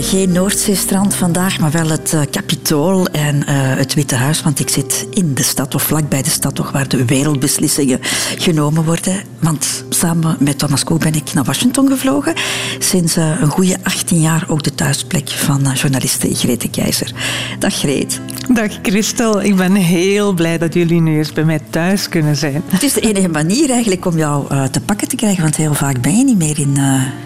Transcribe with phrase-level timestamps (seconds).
[0.00, 4.42] geen Noordzeestrand vandaag, maar wel het uh, Capitool en uh, het Witte Huis.
[4.42, 7.98] Want ik zit in de stad, of vlakbij de stad, toch, waar de wereldbeslissingen
[8.38, 9.22] genomen worden.
[9.40, 12.34] Want samen met Thomas Koek ben ik naar Washington gevlogen.
[12.78, 17.12] Sinds uh, een goede 18 jaar ook de thuisplek van journaliste Grete Keizer.
[17.58, 18.20] Dag Greet.
[18.54, 22.62] Dag Christel, ik ben heel blij dat jullie nu eens bij mij thuis kunnen zijn.
[22.66, 26.00] Het is de enige manier eigenlijk om jou te pakken te krijgen, want heel vaak
[26.00, 26.78] ben je niet meer in,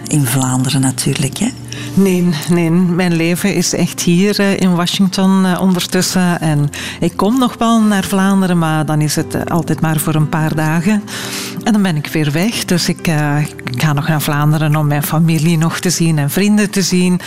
[0.06, 1.38] in Vlaanderen natuurlijk.
[1.38, 1.48] Hè?
[1.96, 6.40] Nee, nee, mijn leven is echt hier eh, in Washington eh, ondertussen.
[6.40, 10.14] En ik kom nog wel naar Vlaanderen, maar dan is het eh, altijd maar voor
[10.14, 11.02] een paar dagen.
[11.64, 12.64] En dan ben ik weer weg.
[12.64, 13.06] Dus ik,
[13.64, 17.20] ik ga nog naar Vlaanderen om mijn familie nog te zien en vrienden te zien.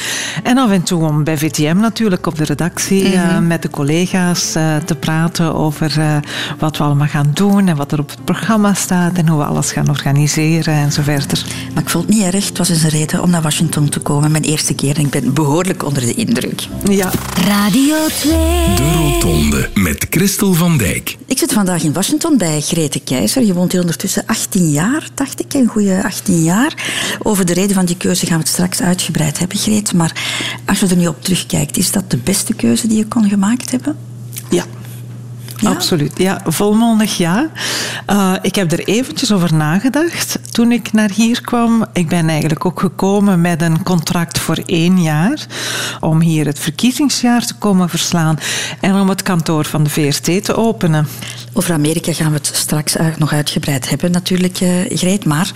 [0.44, 3.48] En af en toe om bij VTM natuurlijk op de redactie mhm.
[3.48, 4.52] met de collega's
[4.86, 6.22] te praten over
[6.60, 9.46] wat we allemaal gaan doen en wat er op het programma staat en hoe we
[9.46, 11.46] alles gaan organiseren en zo verder.
[11.74, 12.48] Maar ik vond het niet erg.
[12.48, 14.32] Het was eens een reden om naar Washington te komen.
[14.32, 16.68] Mijn eerste keer en ik ben behoorlijk onder de indruk.
[16.90, 17.12] Ja.
[17.48, 18.32] Radio 2.
[18.76, 21.18] De Rotonde met Christel van Dijk.
[21.26, 23.46] Ik zit vandaag in Washington bij Grete Keizer.
[23.46, 25.54] Je woont hier ondertussen 18 jaar, dacht ik.
[25.54, 26.74] Een goede 18 jaar.
[27.24, 29.96] Over de reden van die keuze gaan we het straks uitgebreid hebben, Grete.
[29.96, 30.14] Maar
[30.66, 33.72] als je er nu op terugkijkt, is dat de beste keuze die je kon gemaakt
[33.72, 33.98] hebben?
[34.50, 34.66] Ja,
[35.64, 36.42] Absoluut, ja.
[36.46, 37.50] Volmondig ja.
[38.08, 41.86] Uh, ik heb er eventjes over nagedacht toen ik naar hier kwam.
[41.94, 45.46] Ik ben eigenlijk ook gekomen met een contract voor één jaar
[46.00, 48.40] om hier het verkiezingsjaar te komen verslaan
[48.80, 51.08] en om het kantoor van de VRT te openen.
[51.54, 55.26] Over Amerika gaan we het straks nog uitgebreid hebben natuurlijk, uh, Greet.
[55.26, 55.52] Maar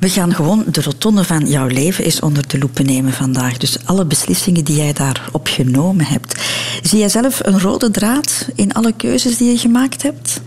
[0.00, 3.56] we gaan gewoon de rotonde van jouw leven eens onder de loep nemen vandaag.
[3.56, 6.42] Dus alle beslissingen die jij daarop genomen hebt.
[6.82, 10.40] Zie jij zelf een rode draad in alle keuzes die je gemaakt hebt?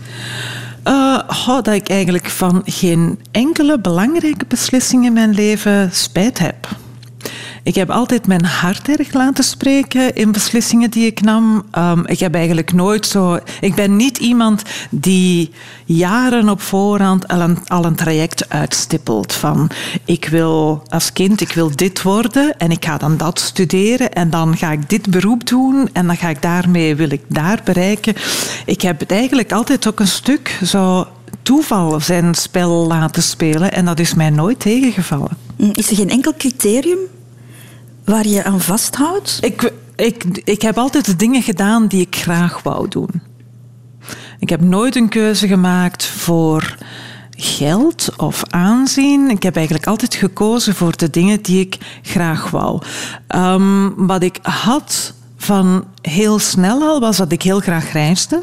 [0.84, 6.68] Uh, dat ik eigenlijk van geen enkele belangrijke beslissing in mijn leven spijt heb.
[7.64, 11.64] Ik heb altijd mijn hart erg laten spreken in beslissingen die ik nam.
[11.78, 13.38] Um, ik heb eigenlijk nooit zo.
[13.60, 15.50] Ik ben niet iemand die
[15.84, 19.70] jaren op voorhand al een, al een traject uitstippelt van
[20.04, 24.30] ik wil als kind ik wil dit worden en ik ga dan dat studeren en
[24.30, 28.14] dan ga ik dit beroep doen en dan ga ik daarmee wil ik daar bereiken.
[28.66, 31.06] Ik heb eigenlijk altijd ook een stuk zo
[31.42, 35.36] toeval zijn spel laten spelen en dat is mij nooit tegengevallen.
[35.72, 36.98] Is er geen enkel criterium
[38.04, 39.38] waar je aan vasthoudt?
[39.40, 43.22] Ik, ik, ik heb altijd de dingen gedaan die ik graag wou doen.
[44.38, 46.76] Ik heb nooit een keuze gemaakt voor
[47.30, 49.30] geld of aanzien.
[49.30, 52.82] Ik heb eigenlijk altijd gekozen voor de dingen die ik graag wou.
[53.28, 58.42] Um, wat ik had van heel snel al was dat ik heel graag reisde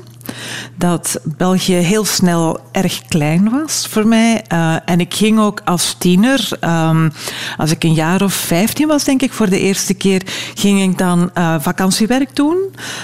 [0.75, 4.43] dat België heel snel erg klein was voor mij.
[4.53, 7.11] Uh, en ik ging ook als tiener, um,
[7.57, 10.21] als ik een jaar of vijftien was, denk ik, voor de eerste keer,
[10.55, 12.57] ging ik dan uh, vakantiewerk doen.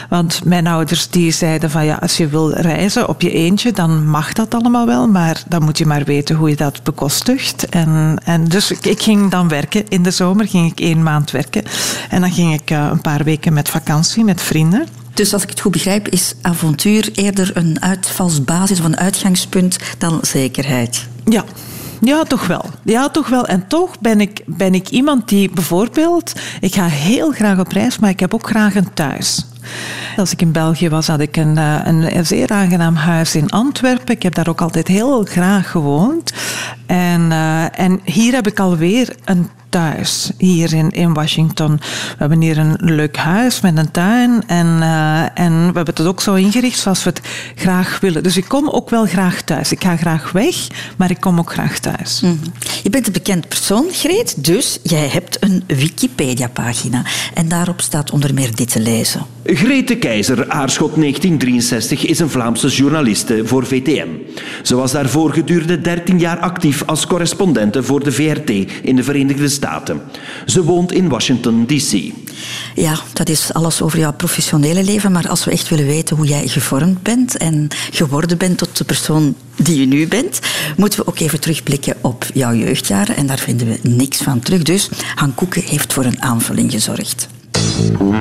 [0.10, 4.08] Want mijn ouders die zeiden van ja, als je wil reizen op je eentje, dan
[4.08, 7.70] mag dat allemaal wel, maar dan moet je maar weten hoe je dat bekostigt.
[7.70, 9.88] En, en dus ik, ging dan werken.
[9.88, 11.64] In de zomer ging ik één maand werken.
[12.10, 14.88] En dan ging ik uh, een paar weken met vakantie met vrienden.
[15.18, 20.20] Dus als ik het goed begrijp, is avontuur eerder een uitvalsbasis of een uitgangspunt dan
[20.22, 21.08] zekerheid.
[21.26, 21.44] Ja,
[22.02, 22.66] ja, toch wel.
[22.84, 23.48] Ja, toch wel.
[23.48, 26.34] En toch ben ik, ben ik iemand die bijvoorbeeld...
[26.60, 29.46] Ik ga heel graag op reis, maar ik heb ook graag een thuis.
[30.18, 34.16] Als ik in België was, had ik een, eh, een, zeer aangenaam huis in Antwerpen.
[34.16, 36.34] Ik heb daar ook altijd heel graag gewoond.
[36.86, 41.78] En, uh, en hier heb ik alweer een thuis, hier in, in Washington.
[41.78, 44.44] We hebben hier een leuk huis met een tuin.
[44.48, 47.22] En, uh, en we hebben het ook zo ingericht zoals we het
[47.56, 48.24] graag willen.
[48.24, 49.72] Dus ik kom ook wel graag thuis.
[49.72, 50.56] Ik ga graag weg,
[50.98, 52.22] maar ik kom ook graag thuis.
[52.22, 52.54] Mm -hmm.
[52.84, 54.44] Je bent een bekend persoon, Greet.
[54.44, 57.06] Dus jij hebt een Wikipedia-pagina.
[57.34, 59.26] En daarop staat onder meer dit te lezen.
[59.44, 64.08] Grete Keizer, Aarschot 1963, is een Vlaamse journaliste voor VTM.
[64.64, 68.50] Ze was daarvoor gedurende 13 jaar actief als correspondente voor de VRT
[68.82, 69.67] in de Verenigde Staten.
[70.46, 72.12] Ze woont in Washington, D.C.
[72.76, 75.12] Ja, dat is alles over jouw professionele leven.
[75.12, 78.84] Maar als we echt willen weten hoe jij gevormd bent en geworden bent tot de
[78.84, 80.40] persoon die je nu bent,
[80.78, 83.16] moeten we ook even terugblikken op jouw jeugdjaren.
[83.16, 84.64] En daar vinden we niks van terug.
[84.64, 87.28] Dus Han Koeken heeft voor een aanvulling gezorgd.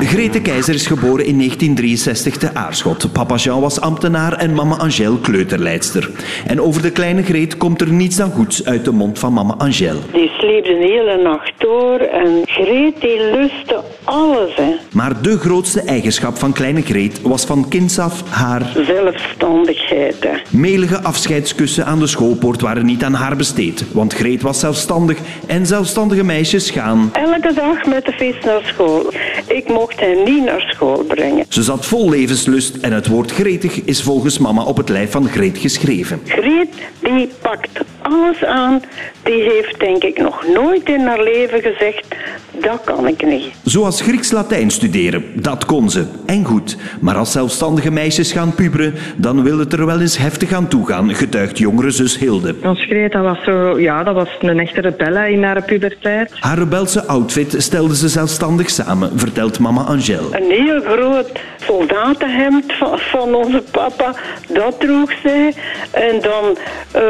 [0.00, 3.12] Grete Keizer is geboren in 1963 te Aarschot.
[3.12, 6.11] Papa Jean was ambtenaar en mama Angèle kleuterleidster.
[6.47, 9.55] En over de kleine Greet komt er niets dan goeds uit de mond van mama
[9.59, 9.99] Angèle.
[10.12, 14.75] Die sleepte de hele nacht door en Greet die lustte alles, hè.
[14.93, 20.59] Maar de grootste eigenschap van kleine Greet was van kinds af haar Zelfstandigheid, hè.
[20.59, 23.85] melige afscheidskussen aan de schoolpoort waren niet aan haar besteed.
[23.93, 27.11] Want Greet was zelfstandig en zelfstandige meisjes gaan.
[27.12, 29.12] Elke dag met de fiets naar school.
[29.46, 31.44] Ik mocht hen niet naar school brengen.
[31.49, 35.28] Ze zat vol levenslust en het woord gretig is volgens mama op het lijf van
[35.28, 36.20] Greet geschreven.
[36.26, 38.82] Griet, die pakt alles aan.
[39.23, 42.06] Die heeft denk ik nog nooit in haar leven gezegd,
[42.61, 43.44] dat kan ik niet.
[43.64, 46.05] Zoals Grieks-Latijn studeren, dat kon ze.
[46.26, 46.76] En goed.
[47.00, 51.14] Maar als zelfstandige meisjes gaan puberen, dan wil het er wel eens heftig aan toegaan,
[51.14, 52.55] getuigt jongere zus Hilde.
[52.62, 56.32] Ons Greet, dat was zo, ja, dat was een echte rebelle in haar puberteit.
[56.40, 60.28] Haar rebelse outfit stelde ze zelfstandig samen, vertelt mama Angèle.
[60.30, 61.30] Een heel groot
[61.66, 64.14] soldatenhemd van, van onze papa,
[64.48, 65.54] dat droeg zij.
[65.90, 66.56] En dan
[66.90, 67.02] eh,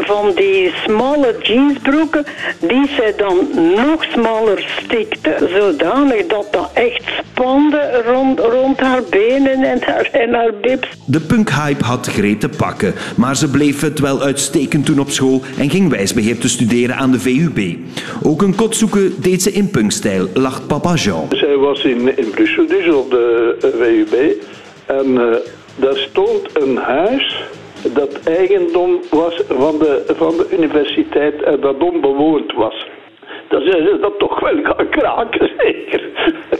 [0.00, 2.24] van die smalle jeansbroeken,
[2.60, 3.36] die zij dan
[3.74, 5.48] nog smaller stikte.
[5.58, 7.02] Zodanig dat dat echt
[7.34, 10.88] spande rond, rond haar benen en haar, en haar bips.
[11.06, 15.42] De punkhype had Greet te pakken, maar ze bleef het wel uitstekend toen op school
[15.58, 17.76] en ging wijsbeheer te studeren aan de VUB.
[18.22, 21.28] Ook een kot zoeken deed ze in punkstijl, lacht papa Jean.
[21.44, 24.42] Zij was in, in Brussel, dus op de eh, VUB.
[24.86, 25.36] En eh,
[25.76, 27.42] daar stond een huis
[27.94, 32.86] dat eigendom was van de, van de universiteit en dat onbewoond was.
[33.48, 36.02] Dan zijn ze dat toch wel gaan kraken, zeker.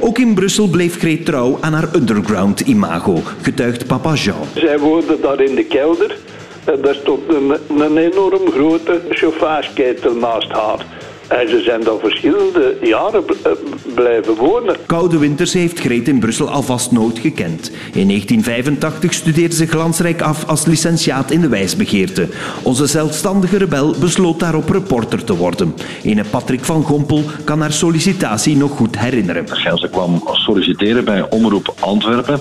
[0.00, 4.44] Ook in Brussel bleef Greet trouw aan haar underground imago, getuigt papa Jean.
[4.54, 6.16] Zij woonde daar in de kelder.
[6.64, 10.86] En daar stond een, een enorm grote chauffageketel naast haar.
[11.28, 13.52] En ze zijn daar verschillende jaren eh,
[13.94, 14.76] blijven wonen.
[14.86, 17.70] Koude winters heeft Greet in Brussel alvast nooit gekend.
[17.92, 22.28] In 1985 studeerde ze glansrijk af als licentiaat in de wijsbegeerte.
[22.62, 25.74] Onze zelfstandige rebel besloot daarop reporter te worden.
[26.02, 29.46] Ene Patrick van Gompel kan haar sollicitatie nog goed herinneren.
[29.64, 32.40] Ja, ze kwam solliciteren bij Omroep Antwerpen.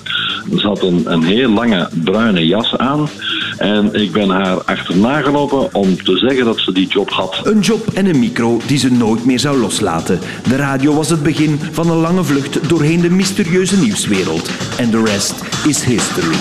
[0.58, 3.08] Ze had een, een heel lange bruine jas aan.
[3.58, 7.42] En ik ben haar achterna gelopen om te zeggen dat ze die job had.
[7.44, 10.20] Een job en een micro die ze nooit meer zou loslaten.
[10.48, 14.50] De radio was het begin van een lange vlucht doorheen de mysterieuze nieuwswereld.
[14.78, 15.34] En de rest
[15.68, 16.36] is history.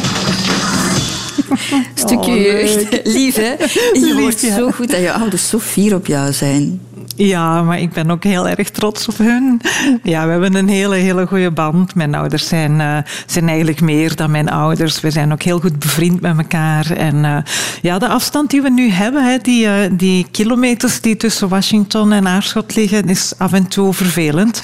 [1.94, 3.00] Stukje jeugd.
[3.04, 3.54] Lief, hè?
[4.06, 4.56] Je hoort ja.
[4.56, 6.80] zo goed dat je ouders zo fier op jou zijn.
[7.16, 9.60] Ja, maar ik ben ook heel erg trots op hun.
[10.02, 11.94] Ja, we hebben een hele, hele goede band.
[11.94, 15.00] Mijn ouders zijn, eh, zijn eigenlijk meer dan mijn ouders.
[15.00, 16.90] We zijn ook heel goed bevriend met elkaar.
[16.90, 17.36] En eh,
[17.82, 22.12] ja, de afstand die we nu hebben, hè, die, eh, die kilometers die tussen Washington
[22.12, 24.62] en Aarschot liggen, is af en toe vervelend.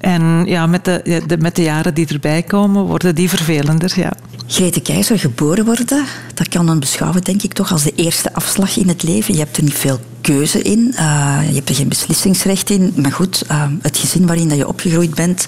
[0.00, 4.12] En ja, met de, met de jaren die erbij komen, worden die vervelender, ja.
[4.46, 6.04] Grete Keizer, geboren worden,
[6.34, 9.34] dat kan men beschouwen, denk ik, toch als de eerste afslag in het leven.
[9.34, 12.92] Je hebt er niet veel keuze in, eh, je hebt er geen beslissingsrecht in.
[12.96, 15.46] Maar goed, eh, het gezin waarin dat je opgegroeid bent,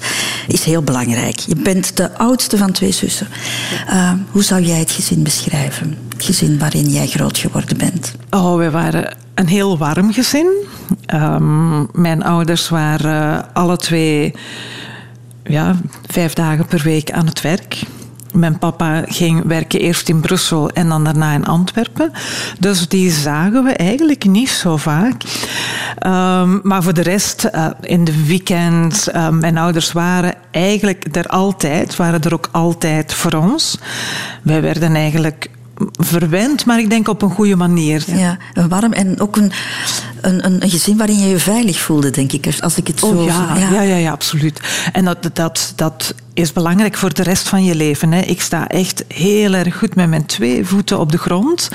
[0.49, 1.39] is heel belangrijk.
[1.39, 3.27] Je bent de oudste van twee zussen.
[3.87, 5.99] Eh, hoe zou jij het gezin beschrijven?
[6.09, 8.13] Het gezin waarin jij groot geworden bent.
[8.31, 10.51] Oh, we waren een heel warm gezin.
[11.07, 14.35] Ehm, mijn ouders waren alle twee
[15.45, 15.77] ja,
[16.07, 17.83] vijf dagen per week aan het werk.
[18.33, 22.13] Mijn papa ging werken eerst in Brussel en dan daarna in Antwerpen.
[22.59, 25.23] Dus die zagen we eigenlijk niet zo vaak.
[25.99, 31.27] Ehm, maar voor de rest, eh, in de weekends, eh, mijn ouders waren eigenlijk er
[31.27, 33.79] altijd, waren er ook altijd voor ons.
[34.43, 35.51] Wij werden eigenlijk
[35.93, 38.05] verwend, maar ik denk op een goede manier.
[38.07, 39.53] Ja, een warm en ook een,
[40.21, 42.49] een, een, gezin waarin je je veilig voelde, denk ik.
[42.61, 43.07] Als ik het zo...
[43.07, 43.83] Oh, ja, ja.
[43.83, 44.61] Ja, ja, absoluut.
[44.93, 48.13] En dat, dat, dat is belangrijk voor de rest van je leven.
[48.13, 48.21] Hè.
[48.21, 51.71] Ik sta echt heel erg goed met mijn twee voeten op de grond.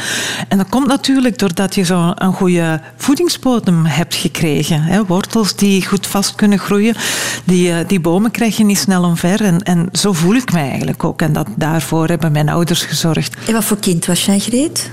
[0.47, 4.81] En dat komt natuurlijk doordat je zo'n een goede voedingsbodem hebt gekregen.
[4.81, 5.05] Hè.
[5.05, 6.95] Wortels die goed vast kunnen groeien.
[7.43, 9.43] Die, eh, die bomen krijg je niet snel omver.
[9.43, 11.21] En, en zo voel ik mij eigenlijk ook.
[11.21, 13.35] En dat, daarvoor hebben mijn ouders gezorgd.
[13.47, 14.91] En wat voor kind was jij, Greet?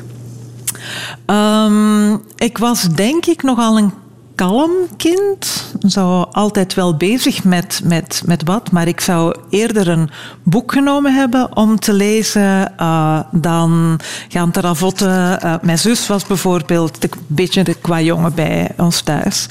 [1.27, 3.93] Um, ik was denk ik nogal een
[4.35, 5.73] kalm kind.
[5.89, 8.71] Zo altijd wel bezig met, met, met wat.
[8.71, 10.11] Maar ik zou eerder een
[10.43, 15.39] boek genomen hebben om te lezen uh, dan gaan te ravotten.
[15.45, 19.47] Uh, mijn zus was bijvoorbeeld een beetje de qua jongen bij ons thuis.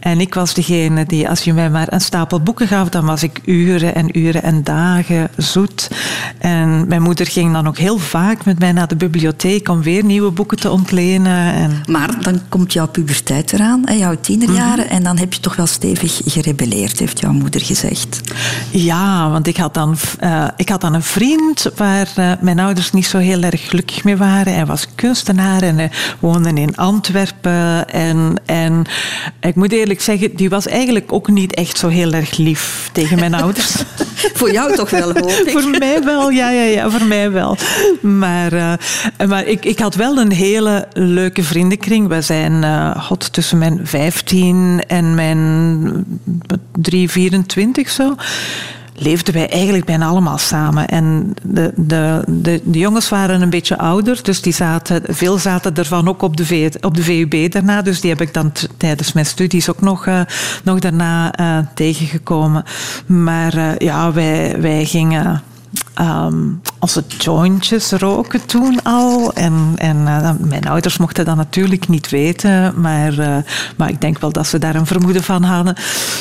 [0.00, 3.22] En ik was degene die, als je mij maar een stapel boeken gaf, dan was
[3.22, 5.90] ik uren en uren en dagen zoet.
[6.38, 10.04] En mijn moeder ging dan ook heel vaak met mij naar de bibliotheek om weer
[10.04, 11.52] nieuwe boeken te ontlenen.
[11.52, 11.82] En...
[11.86, 15.66] Maar dan komt jouw puberteit eraan, hè, jouw tienerjaren, en dan heb je toch wel
[15.66, 18.20] stevig gerebelleerd, heeft jouw moeder gezegd.
[18.70, 22.92] Ja, want ik had dan, uh, ik had dan een vriend waar uh, mijn ouders
[22.92, 24.54] niet zo heel erg gelukkig mee waren.
[24.54, 25.90] Hij was kunstenaar en hij
[26.20, 27.90] woonde in Antwerpen.
[27.90, 28.84] En, en
[29.40, 33.18] ik moet eerlijk zeggen, die was eigenlijk ook niet echt zo heel erg lief tegen
[33.18, 33.74] mijn ouders.
[34.38, 37.56] voor jou toch wel, hoop voor mij wel, ja, ja, ja, voor mij wel.
[38.00, 38.72] Maar, uh,
[39.28, 42.08] maar ik, ik had wel een hele leuke vriendenkring.
[42.08, 42.64] We zijn
[43.00, 46.20] God, tussen mijn 15 en mijn
[46.72, 48.14] 3, 24 zo
[48.98, 50.88] leefden wij eigenlijk bijna allemaal samen.
[50.88, 55.74] En de, de, de, de, jongens waren een beetje ouder, dus die zaten, veel zaten
[55.74, 57.82] ervan ook op de, v, op de VUB daarna.
[57.82, 60.20] Dus die heb ik dan tijdens mijn studies ook nog, uh,
[60.62, 62.64] nog daarna uh, tegengekomen.
[63.06, 65.42] Maar uh, ja, wij, wij gingen
[66.00, 69.32] um, onze jointjes roken toen al.
[69.32, 73.36] En, en uh, mijn ouders mochten dat natuurlijk niet weten, maar, uh,
[73.76, 75.76] maar ik denk wel dat ze daar een vermoeden van hadden.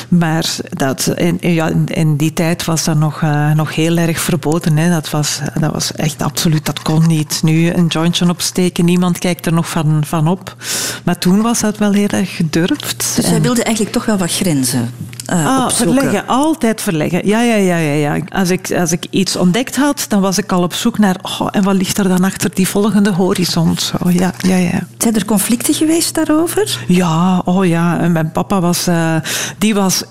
[0.08, 4.78] Maar dat, in, ja, in die tijd was dat nog, uh, nog heel erg verboden.
[4.78, 4.90] Hè.
[4.90, 7.40] Dat, was, dat was echt absoluut, dat kon niet.
[7.44, 10.56] Nu een jointje opsteken, niemand kijkt er nog van, van op.
[11.04, 13.16] Maar toen was dat wel heel erg gedurfd.
[13.16, 14.90] Dus jij wilde eigenlijk toch wel wat grenzen
[15.34, 17.28] uh, ah, verleggen, altijd verleggen.
[17.28, 18.22] Ja, ja, ja, ja, ja.
[18.30, 21.16] Als, ik, als ik iets ontdekt had, dan was ik al op zoek naar...
[21.22, 23.78] Oh, en wat ligt er dan achter die volgende horizon?
[23.78, 24.88] Zo, ja, ja, ja.
[24.98, 26.80] Zijn er conflicten geweest daarover?
[26.88, 28.00] Ja, oh ja.
[28.00, 28.88] En mijn papa was...
[28.88, 29.16] Uh,
[29.58, 30.04] die was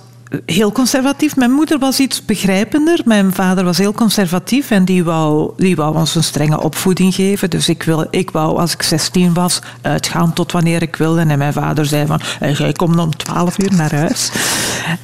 [0.47, 1.37] heel conservatief.
[1.37, 3.00] Mijn moeder was iets begrijpender.
[3.04, 7.50] Mijn vader was heel conservatief en die wou, die wou ons een strenge opvoeding geven.
[7.50, 11.21] Dus ik, wil, ik wou, als ik 16 was, uitgaan tot wanneer ik wilde.
[11.21, 14.31] En mijn vader zei van, jij komt om 12 uur naar huis.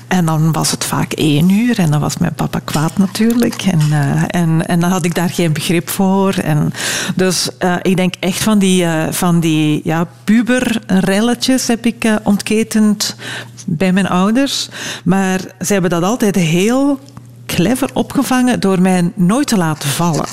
[0.08, 3.62] En dan was het vaak één uur en dan was mijn papa kwaad natuurlijk.
[3.62, 6.34] En, uh, en, en dan had ik daar geen begrip voor.
[6.34, 6.72] En
[7.14, 13.16] dus uh, ik denk echt van die, uh, van die ja, puberrelletjes heb ik ontketend
[13.66, 14.68] bij mijn ouders.
[15.04, 16.98] Maar ze hebben dat altijd heel
[17.46, 20.26] clever opgevangen door mij nooit te laten vallen.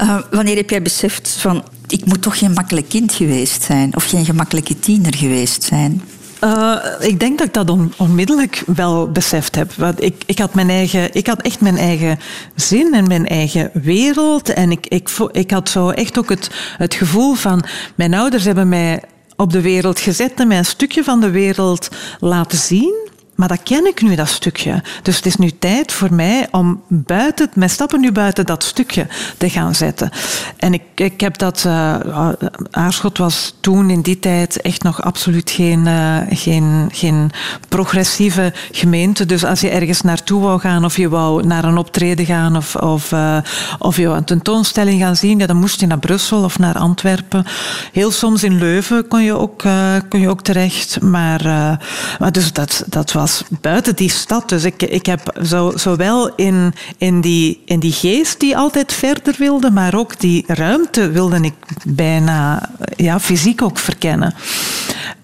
[0.00, 4.04] Uh, wanneer heb jij beseft van ik moet toch geen makkelijk kind geweest zijn of
[4.04, 6.02] geen gemakkelijke tiener geweest zijn?
[6.44, 9.72] Uh, ik denk dat ik dat on, onmiddellijk wel beseft heb.
[9.72, 12.18] Want ik, ik, had mijn eigen, ik had echt mijn eigen
[12.54, 14.48] zin en mijn eigen wereld.
[14.48, 17.64] En ik, ik, ik had zo echt ook het, het gevoel van...
[17.94, 19.02] Mijn ouders hebben mij
[19.36, 21.88] op de wereld gezet en mij een stukje van de wereld
[22.20, 23.10] laten zien.
[23.34, 24.82] Maar dat ken ik nu, dat stukje.
[25.02, 29.06] Dus het is nu tijd voor mij om buiten, mijn stappen nu buiten dat stukje
[29.38, 30.10] te gaan zetten.
[30.56, 31.64] En ik, ik heb dat...
[31.66, 31.94] Uh,
[32.70, 37.30] Aarschot was toen in die tijd echt nog absoluut geen, uh, geen, geen
[37.68, 39.26] progressieve gemeente.
[39.26, 42.76] Dus als je ergens naartoe wou gaan of je wou naar een optreden gaan of,
[42.76, 43.12] of,
[43.78, 46.78] of je wou een tentoonstelling gaan zien, ja, dan moest je naar Brussel of naar
[46.78, 47.44] Antwerpen.
[47.92, 49.62] Heel soms in Leuven kon je ook,
[50.08, 51.00] kon je ook terecht.
[51.00, 51.42] Maar,
[52.18, 54.48] maar dus dat, dat was buiten die stad.
[54.48, 59.34] Dus ik, ik heb zo, zowel in, in, die, in die geest die altijd verder
[59.38, 61.54] wilde, maar ook die ruimte wilde ik
[61.86, 64.34] bijna ja, fysiek ook verkennen.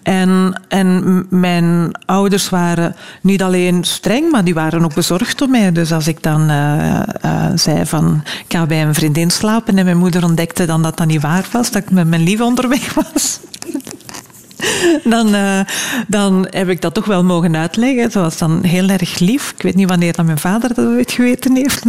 [0.03, 5.71] En, en mijn ouders waren niet alleen streng, maar die waren ook bezorgd om mij.
[5.71, 9.85] Dus als ik dan uh, uh, zei van, ik ga bij een vriendin slapen en
[9.85, 12.93] mijn moeder ontdekte dan dat dat niet waar was, dat ik met mijn lief onderweg
[12.93, 13.39] was
[15.03, 15.59] dan, uh,
[16.07, 18.03] dan heb ik dat toch wel mogen uitleggen.
[18.03, 19.53] Het was dan heel erg lief.
[19.55, 21.83] Ik weet niet wanneer dat mijn vader dat ooit geweten heeft.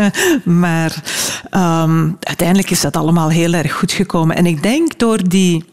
[0.66, 1.02] maar
[1.50, 4.36] um, uiteindelijk is dat allemaal heel erg goed gekomen.
[4.36, 5.64] En ik denk door die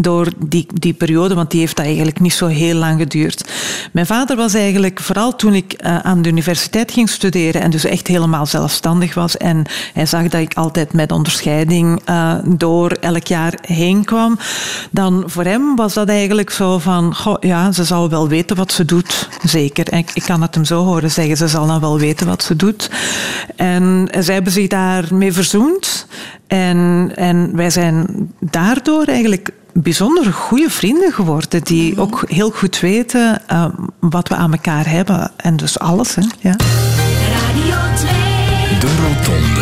[0.00, 3.50] door die, die periode, want die heeft eigenlijk niet zo heel lang geduurd.
[3.92, 7.84] Mijn vader was eigenlijk, vooral toen ik uh, aan de universiteit ging studeren en dus
[7.84, 13.26] echt helemaal zelfstandig was en hij zag dat ik altijd met onderscheiding uh, door elk
[13.26, 14.38] jaar heen kwam,
[14.90, 18.72] dan voor hem was dat eigenlijk zo van, goh, ja, ze zal wel weten wat
[18.72, 19.92] ze doet, zeker.
[19.92, 22.56] Ik, ik kan het hem zo horen zeggen, ze zal dan wel weten wat ze
[22.56, 22.90] doet.
[23.56, 26.06] En zij hebben zich daarmee verzoend
[26.46, 28.06] en, en wij zijn
[28.40, 29.50] daardoor eigenlijk
[29.82, 32.00] bijzonder goede vrienden geworden, die mhm.
[32.00, 33.66] ook heel goed weten uh,
[34.00, 35.30] wat we aan elkaar hebben.
[35.36, 36.14] En dus alles.
[36.14, 36.22] Hè?
[36.40, 36.56] Ja.
[37.32, 38.10] Radio 2.
[38.80, 39.60] De Rotonde.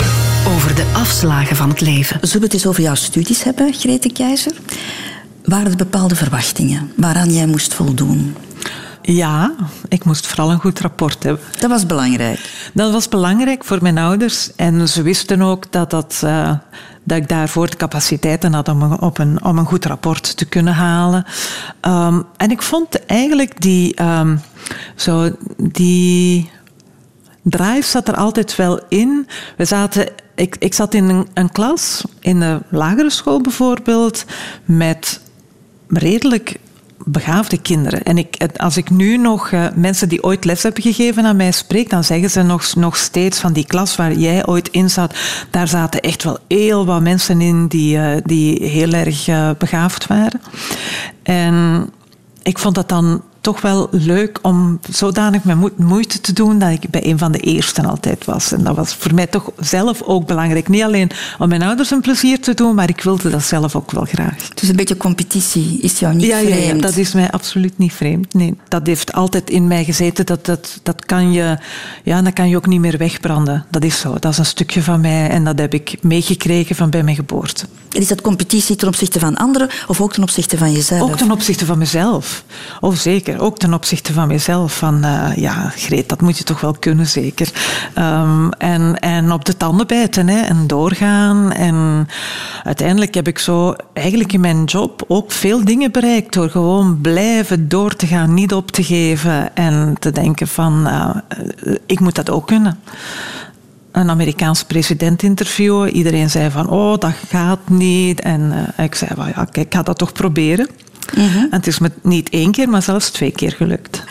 [0.54, 2.18] Over de afslagen van het leven.
[2.20, 4.52] Zullen we het eens over jouw studies hebben, Grete Keizer?
[5.44, 8.34] Waren er bepaalde verwachtingen waaraan jij moest voldoen?
[9.02, 9.54] Ja,
[9.88, 11.42] ik moest vooral een goed rapport hebben.
[11.60, 12.70] Dat was belangrijk.
[12.74, 14.54] Dat was belangrijk voor mijn ouders.
[14.56, 16.50] En ze wisten ook dat, dat, uh,
[17.04, 20.74] dat ik daarvoor de capaciteiten had om, op een, om een goed rapport te kunnen
[20.74, 21.24] halen.
[21.82, 24.40] Um, en ik vond eigenlijk die, um,
[24.96, 26.50] zo, die
[27.42, 29.28] drive zat er altijd wel in.
[29.56, 34.24] We zaten, ik, ik zat in een, een klas, in de lagere school bijvoorbeeld,
[34.64, 35.20] met
[35.88, 36.56] redelijk
[37.04, 38.02] begaafde kinderen.
[38.02, 41.52] En ik, als ik nu nog uh, mensen die ooit les hebben gegeven aan mij
[41.52, 45.14] spreek, dan zeggen ze nog, nog steeds van die klas waar jij ooit in zat,
[45.50, 50.06] daar zaten echt wel heel wat mensen in die, uh, die heel erg uh, begaafd
[50.06, 50.40] waren.
[51.22, 51.88] En
[52.42, 56.90] ik vond dat dan toch wel leuk om zodanig met moeite te doen dat ik
[56.90, 58.52] bij een van de eersten altijd was.
[58.52, 60.68] En dat was voor mij toch zelf ook belangrijk.
[60.68, 63.90] Niet alleen om mijn ouders een plezier te doen, maar ik wilde dat zelf ook
[63.90, 64.48] wel graag.
[64.54, 66.62] Dus een beetje competitie is jou niet ja, vreemd?
[66.62, 68.34] Ja, ja, dat is mij absoluut niet vreemd.
[68.34, 70.26] Nee, dat heeft altijd in mij gezeten.
[70.26, 71.58] Dat, dat, dat, kan je,
[72.04, 73.64] ja, dat kan je ook niet meer wegbranden.
[73.70, 74.14] Dat is zo.
[74.18, 77.66] Dat is een stukje van mij en dat heb ik meegekregen van bij mijn geboorte.
[77.94, 81.10] En is dat competitie ten opzichte van anderen of ook ten opzichte van jezelf?
[81.10, 82.44] Ook ten opzichte van mezelf.
[82.80, 84.76] Oh, zeker ook ten opzichte van mezelf.
[84.76, 87.48] Van uh, ja, Greet, dat moet je toch wel kunnen, zeker.
[87.98, 91.52] Um, en, en op de tanden bijten hè, en doorgaan.
[91.52, 92.08] En
[92.64, 97.68] uiteindelijk heb ik zo eigenlijk in mijn job ook veel dingen bereikt door gewoon blijven
[97.68, 101.10] door te gaan, niet op te geven en te denken van uh,
[101.86, 102.78] ik moet dat ook kunnen
[103.92, 105.90] een Amerikaans president interviewen.
[105.90, 108.20] Iedereen zei van, oh, dat gaat niet.
[108.20, 110.68] En ik zei, well, ja, kijk, ik ga dat toch proberen.
[111.16, 111.42] Mm -hmm.
[111.42, 114.02] En het is me niet één keer, maar zelfs twee keer gelukt.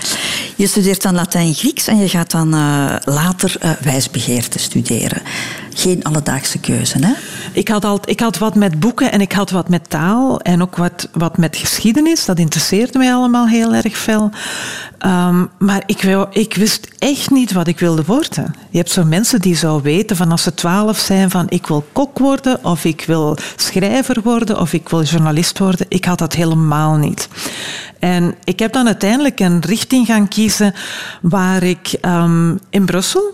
[0.55, 5.21] Je studeert dan Latijn-Grieks en je gaat dan uh, later uh, wijsbegeerte studeren.
[5.75, 7.13] Geen alledaagse keuze, hè?
[7.53, 10.61] Ik had, al, ik had wat met boeken en ik had wat met taal en
[10.61, 12.25] ook wat, wat met geschiedenis.
[12.25, 14.29] Dat interesseerde mij allemaal heel erg veel.
[15.05, 18.55] Um, maar ik, wou, ik wist echt niet wat ik wilde worden.
[18.69, 21.85] Je hebt zo mensen die zo weten van als ze twaalf zijn van ik wil
[21.91, 25.85] kok worden of ik wil schrijver worden of ik wil journalist worden.
[25.89, 27.27] Ik had dat helemaal niet.
[27.99, 30.73] En ik heb dan uiteindelijk een richting gaan kiezen
[31.21, 33.33] waar ik um, in Brussel,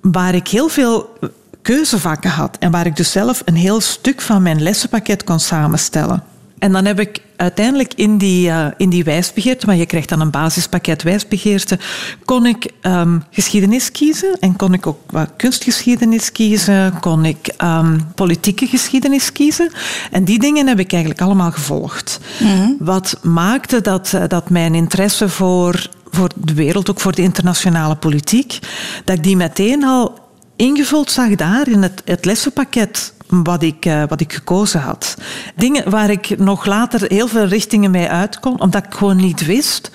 [0.00, 1.18] waar ik heel veel
[1.66, 6.22] keuzevakken had en waar ik dus zelf een heel stuk van mijn lessenpakket kon samenstellen.
[6.58, 10.20] En dan heb ik uiteindelijk in die, uh, in die wijsbegeerte, maar je krijgt dan
[10.20, 11.78] een basispakket wijsbegeerte,
[12.24, 18.06] kon ik um, geschiedenis kiezen en kon ik ook wat kunstgeschiedenis kiezen, kon ik um,
[18.14, 19.72] politieke geschiedenis kiezen.
[20.10, 22.20] En die dingen heb ik eigenlijk allemaal gevolgd.
[22.38, 22.76] Mm-hmm.
[22.78, 27.96] Wat maakte dat, uh, dat mijn interesse voor, voor de wereld, ook voor de internationale
[27.96, 28.58] politiek,
[29.04, 30.24] dat ik die meteen al
[30.56, 35.14] ingevuld zag daar in het, het lessenpakket wat ik, uh, wat ik gekozen had.
[35.56, 39.46] Dingen waar ik nog later heel veel richtingen mee uit kon, omdat ik gewoon niet
[39.46, 39.90] wist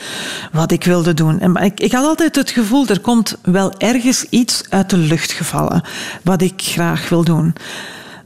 [0.51, 1.39] wat ik wilde doen.
[1.39, 5.31] En ik, ik had altijd het gevoel, er komt wel ergens iets uit de lucht
[5.31, 5.83] gevallen
[6.23, 7.53] wat ik graag wil doen.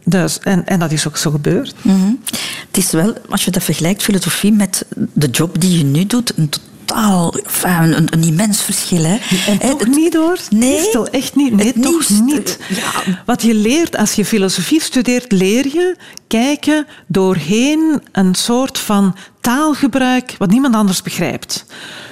[0.03, 1.75] Dus, en, en dat is ook zo gebeurd.
[1.81, 2.19] Mm-hmm.
[2.67, 6.37] Het is wel, als je dat vergelijkt, filosofie, met de job die je nu doet,
[6.37, 6.49] een
[6.85, 9.03] totaal een, een, immens verschil.
[9.03, 9.17] Hè.
[9.47, 10.37] En toch het, niet hoor.
[10.49, 10.77] Nee.
[10.77, 11.55] Christel, echt niet.
[11.55, 12.59] Nee, toch niet.
[12.69, 13.15] Ja.
[13.25, 15.95] Wat je leert als je filosofie studeert, leer je
[16.27, 21.65] kijken doorheen een soort van taalgebruik wat niemand anders begrijpt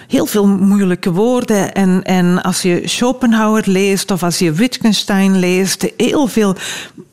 [0.08, 1.74] heel veel moeilijke woorden.
[1.74, 6.56] En, en als je Schopenhauer leest of als je Wittgenstein leest, heel veel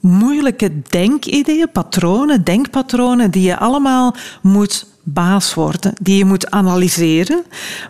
[0.00, 7.42] moeilijke denkideeën, patronen, denkpatronen, die je allemaal moet baas worden, die je moet analyseren,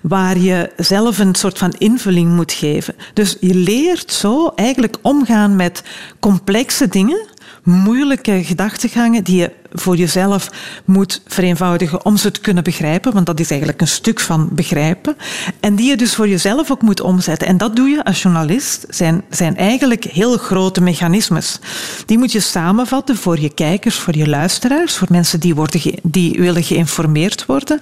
[0.03, 2.95] waar je zelf een soort van invulling moet geven.
[3.15, 5.83] Dus je leert zo eigenlijk omgaan met
[6.21, 7.29] complexe dingen
[7.63, 10.51] moeilijke gedachtegangen die je voor jezelf
[10.85, 15.17] moet vereenvoudigen om ze te kunnen begrijpen, want dat is eigenlijk een stuk van begrijpen,
[15.61, 17.49] en die je dus voor jezelf ook moet omzetten.
[17.49, 21.59] En dat doe je als journalist, zijn, zijn eigenlijk heel grote mechanismes.
[22.07, 26.39] Die moet je samenvatten voor je kijkers, voor je luisteraars, voor mensen die, worden die
[26.39, 27.81] willen geïnformeerd worden,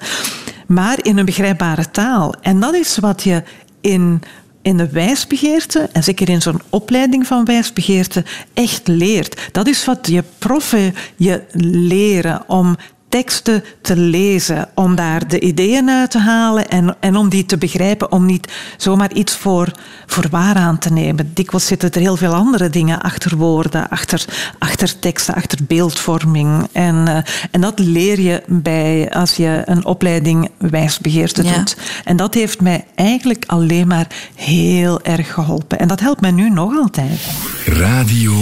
[0.67, 2.35] maar in een begrijpbare taal.
[2.41, 3.43] En dat is wat je
[3.81, 4.23] in
[4.63, 9.49] in de wijsbegeerte, en zeker in zo'n opleiding van wijsbegeerte, echt leert.
[9.53, 12.77] Dat is wat je proffen je leren om
[13.09, 17.59] teksten te lezen, om daar de ideeën uit te halen en, en om die te
[17.59, 19.73] begrijpen, om niet zomaar iets voor,
[20.07, 21.31] voor waar aan te nemen.
[21.35, 24.25] Dikwijls zitten er heel veel andere dingen achter woorden, achter,
[24.59, 26.69] achter teksten, achter beeldvorming.
[26.73, 27.17] En, uh,
[27.51, 31.53] en dat leer je bij, als je een opleiding wijsbegeerte ja.
[31.57, 31.77] doet.
[32.05, 35.79] En dat heeft mij eigenlijk alleen maar heel erg geholpen.
[35.79, 37.21] En dat helpt mij nu nog altijd.
[37.69, 38.33] Radio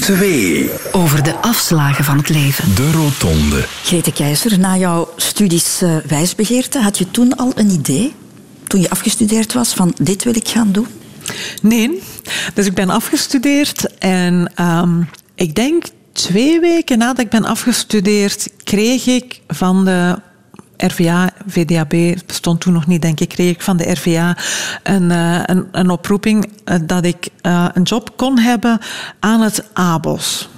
[0.00, 0.70] 2.
[0.92, 2.74] Over de afslagen van het leven.
[2.74, 3.64] De Rotonde.
[3.82, 8.14] Grete Keizer, na jouw studies uh, wijsbegeerte, had je toen al een idee,
[8.66, 10.86] toen je afgestudeerd was, van dit wil ik gaan doen?
[11.62, 12.02] Nee,
[12.54, 19.06] dus ik ben afgestudeerd en um, ik denk twee weken nadat ik ben afgestudeerd, kreeg
[19.06, 20.18] ik van de
[20.86, 21.94] RVA, VDAB
[22.26, 24.36] bestond toen nog niet, denk ik, kreeg ik van de RVA
[24.82, 28.78] een, uh, een, een, oproeping uh, dat ik uh, een job kon hebben
[29.20, 30.48] aan het ABOS.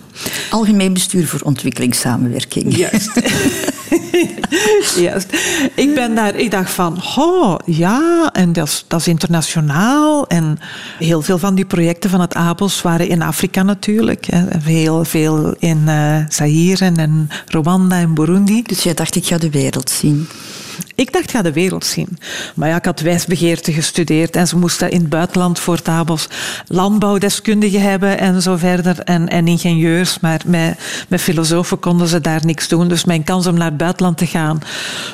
[0.51, 2.77] Algemeen bestuur voor ontwikkelingssamenwerking.
[2.77, 3.11] Juist.
[5.75, 10.27] Ik ben daar, ik dacht van, oh ja, en dat is, dat is internationaal.
[10.27, 10.59] En
[10.99, 14.27] heel veel van die projecten van het ABOS waren in Afrika natuurlijk.
[14.63, 18.63] Heel veel in uh, Zaire en Rwanda en Burundi.
[18.63, 20.29] Dus jij dacht, ik ga de wereld zien.
[20.95, 22.19] Ik dacht, ga de wereld zien.
[22.55, 26.29] Maar ja, ik had wijsbegeerte gestudeerd en ze moesten in het buitenland voor Tabos
[26.67, 28.99] landbouwdeskundigen hebben en zo verder.
[28.99, 32.89] En, en ingenieurs, maar met, met filosofen konden ze daar niks doen.
[32.89, 34.61] Dus mijn kans om naar het buitenland te gaan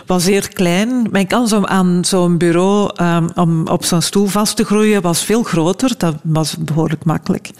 [0.06, 1.06] was zeer klein.
[1.10, 5.24] Mijn kans om aan zo'n bureau um, om op zo'n stoel vast te groeien was
[5.24, 5.94] veel groter.
[5.98, 7.50] Dat was behoorlijk makkelijk.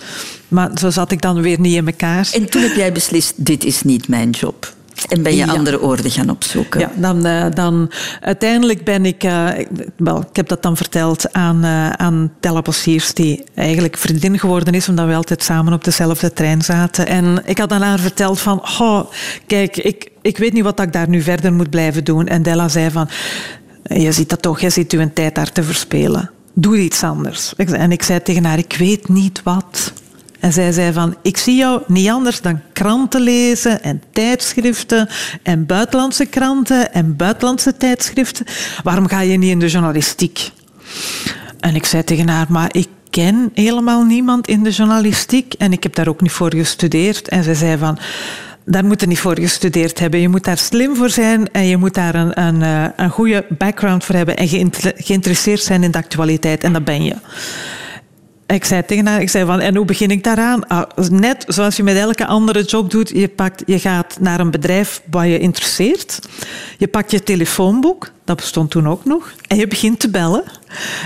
[0.49, 2.29] Maar zo zat ik dan weer niet in elkaar.
[2.33, 4.77] En toen heb jij beslist, dit is niet mijn job.
[5.09, 6.81] En ben je andere oorden gaan opzoeken?
[6.81, 9.25] Ja, dan, uh, dan uiteindelijk ben ik...
[9.25, 9.49] Uh,
[9.97, 14.75] wel, ik heb dat dan verteld aan, uh, aan Tella Bossiers, die eigenlijk vriendin geworden
[14.75, 17.07] is, omdat we altijd samen op dezelfde trein zaten.
[17.07, 18.63] En ik had aan haar verteld van...
[18.79, 19.01] Oh,
[19.47, 22.27] kijk, ik, ik weet niet wat ik daar nu verder moet blijven doen.
[22.27, 23.09] En Della zei van...
[23.83, 26.31] Je ziet dat toch, je ziet uw tijd daar te verspelen.
[26.55, 27.53] Doe iets anders.
[27.57, 29.93] En ik zei tegen haar, ik weet niet wat.
[30.41, 35.09] En zij zei van, ik zie jou niet anders dan kranten lezen en tijdschriften
[35.43, 38.47] en buitenlandse kranten en buitenlandse tijdschriften.
[38.83, 40.51] Waarom ga je niet in de journalistiek?
[41.61, 45.83] En ik zei tegen haar, maar ik ken helemaal niemand in de journalistiek en ik
[45.83, 47.29] heb daar ook niet voor gestudeerd.
[47.29, 47.99] En zij zei van,
[48.65, 50.21] daar moet je niet voor gestudeerd hebben.
[50.21, 53.47] Je moet daar slim voor zijn en je moet daar een, een, eh, een goede
[53.49, 54.49] background voor hebben en
[54.97, 56.65] geïnteresseerd zijn in de actualiteit.
[56.65, 57.15] En dat ben je.
[58.55, 60.67] Ik zei tegen haar, ik zei van, en hoe begin ik daaraan?
[60.67, 64.51] Ah, net zoals je met elke andere job doet, je, pakt, je gaat naar een
[64.51, 66.29] bedrijf waar je interesseert.
[66.79, 70.43] Je pakt je telefoonboek, dat bestond toen ook nog, en je begint te bellen.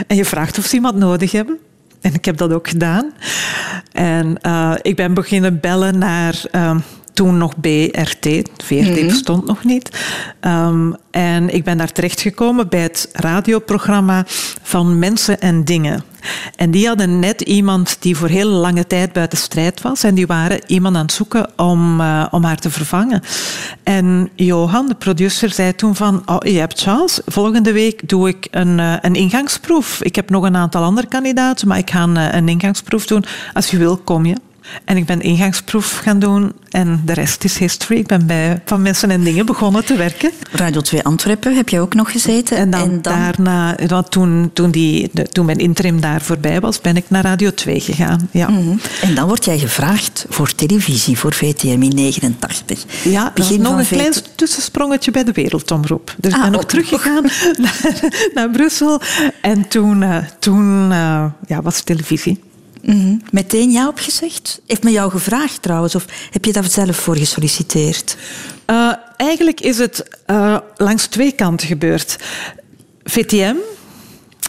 [0.07, 1.59] En je vraagt of ze iemand nodig hebben.
[2.00, 3.12] En ik heb dat ook gedaan.
[3.92, 6.42] En uh, ik ben beginnen bellen naar...
[6.52, 6.76] Uh,
[7.12, 8.27] toen nog BRT,
[8.64, 9.90] VRT mm bestond nog niet.
[10.40, 14.25] Um, en ik ben daar terechtgekomen bij het radioprogramma
[14.62, 16.05] van Mensen en Dingen.
[16.57, 20.03] En die hadden net iemand die voor heel lange tijd buiten strijd was.
[20.03, 23.22] En die waren iemand aan het zoeken om, uh, om haar te vervangen.
[23.83, 26.22] En Johan, de producer, zei toen van...
[26.27, 27.22] Oh, je hebt chance.
[27.27, 30.03] Volgende week doe ik een, uh, een ingangsproef.
[30.03, 33.25] Ik heb nog een aantal andere kandidaten, maar ik ga een, een ingangsproef doen.
[33.53, 34.37] Als je wil, kom je.
[34.85, 37.98] En ik ben ingangsproef gaan doen en de rest is history.
[37.98, 40.31] Ik ben bij Van Mensen en Dingen begonnen te werken.
[40.51, 42.57] Radio 2 Antwerpen heb je ook nog gezeten.
[42.57, 43.77] En dan, daarna,
[44.09, 48.29] toen, toen, die, toen mijn interim daar voorbij was, ben ik naar Radio 2 gegaan.
[48.31, 48.48] Ja.
[48.48, 52.85] Mm En dan word jij gevraagd voor televisie, voor VTM in 89.
[53.05, 56.14] Ja, Begin nog een klein tussensprongetje bij de Wereldomroep.
[56.18, 57.22] Dus ik ah, ben nog teruggegaan
[57.62, 59.01] naar, naar, Brussel.
[59.40, 62.40] En toen, uh, toen uh, ja, was televisie.
[62.83, 64.61] Mm Meteen ja opgezegd?
[64.66, 68.16] Heeft men jou gevraagd trouwens, of heb je daar zelf voor gesolliciteerd?
[68.66, 72.16] Uh, eigenlijk is het uh, langs twee kanten gebeurd.
[73.05, 73.55] VTM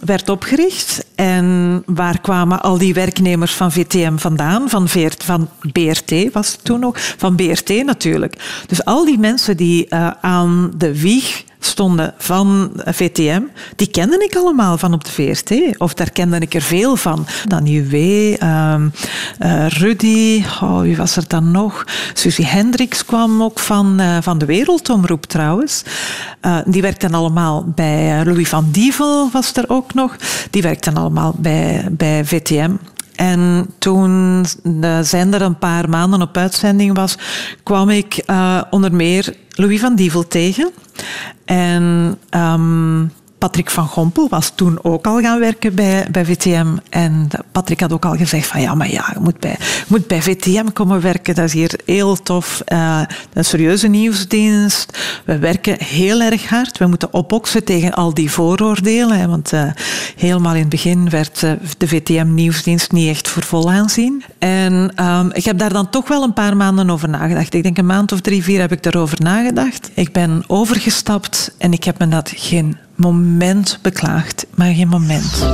[0.06, 4.69] werd opgericht en waar kwamen al die werknemers van VTM vandaan?
[4.69, 8.63] Van, Veert, van BRT was het toen nog, van BRT natuurlijk.
[8.67, 13.41] Dus al die mensen die uh, aan de wieg stonden van VTM,
[13.76, 15.78] die kende ik allemaal van op de VRT.
[15.78, 17.28] Of daar kende ik er veel van.
[17.47, 18.91] Dan W, um,
[19.39, 21.86] uh, Rudy, oh, wie was er dan nog?
[22.13, 25.84] Susie Hendricks kwam ook van, uh, van de Wereldomroep trouwens.
[26.41, 30.15] Uh, die werkten allemaal bij Louis van Dievel was er ook nog.
[30.49, 32.71] Die werkten allemaal bij, bij VTM.
[33.15, 37.17] En toen de zender een paar maanden op uitzending was,
[37.63, 40.71] kwam ik uh, onder meer Louis van Dievel tegen.
[41.45, 43.12] En um,
[43.43, 46.67] Patrick van Gompel was toen ook al gaan werken bij, bij VTM.
[46.89, 50.21] En Patrick had ook al gezegd van ja, maar ja, je moet bij, moet bij
[50.21, 51.36] VTM komen werken.
[51.36, 52.62] Dat is hier heel tof.
[53.34, 54.97] Een serieuze nieuwsdienst.
[55.25, 56.77] We werken heel erg hard.
[56.77, 59.19] We moeten opboksen tegen al die vooroordelen.
[59.19, 59.71] Hè, want uh,
[60.17, 64.23] helemaal in het begin werd uh, de VTM-nieuwsdienst niet echt voor vol aanzien.
[64.39, 67.53] En um, ik heb daar dan toch wel een paar maanden over nagedacht.
[67.53, 69.91] Ik denk een maand of drie, vier heb ik daarover nagedacht.
[69.93, 75.45] Ik ben overgestapt en ik heb me dat geen moment beklaagd, maar geen moment.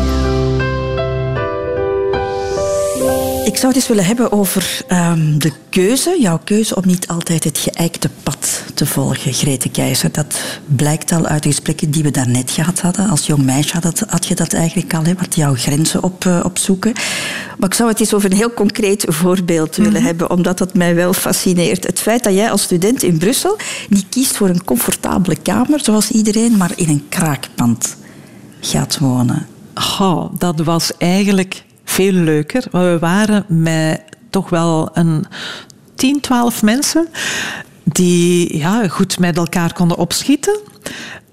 [3.50, 7.44] Ik zou het eens willen hebben over um, de keuze, jouw keuze om niet altijd
[7.44, 10.12] het geëikte pad te volgen, Grete Keizer.
[10.12, 13.10] Dat blijkt al uit de gesprekken die we daarnet gehad hadden.
[13.10, 16.26] Als jong meisje had, dat, had je dat eigenlijk al, hè, wat jouw grenzen op,
[16.26, 16.94] uh, opzoeken.
[17.58, 20.06] Maar ik zou het eens over een heel concreet voorbeeld willen mm -hmm.
[20.06, 21.88] hebben, omdat dat mij wel fascineert.
[21.88, 23.58] Het feit dat jij als student in Brussel
[23.90, 27.98] niet kiest voor een comfortabele kamer, zoals iedereen, maar in een kraakpand
[28.62, 29.48] gaat wonen.
[30.00, 32.64] Oh, dat was eigenlijk veel leuker.
[32.72, 35.26] We waren met toch wel een
[35.96, 37.08] 10, 12 mensen
[37.84, 40.60] die ja, goed met elkaar konden opschieten.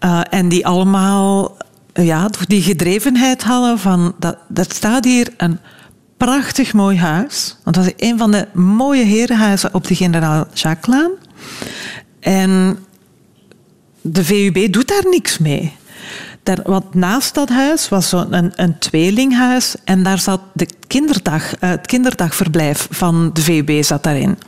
[0.01, 1.57] Uh, en die allemaal
[1.93, 4.15] ja, die gedrevenheid hadden van...
[4.19, 5.59] Dat, dat staat hier een
[6.17, 7.57] prachtig mooi huis.
[7.65, 11.11] Want dat was een van de mooie herenhuizen op de generaal Jacquelaan.
[12.21, 12.79] En
[14.01, 15.73] de VUB doet daar niks mee.
[16.47, 21.57] Daar, want naast dat huis was zo een, een tweelinghuis en daar zat de kinderdag,
[21.57, 24.39] eh, het kinderdagverblijf van de VUB zat daarin.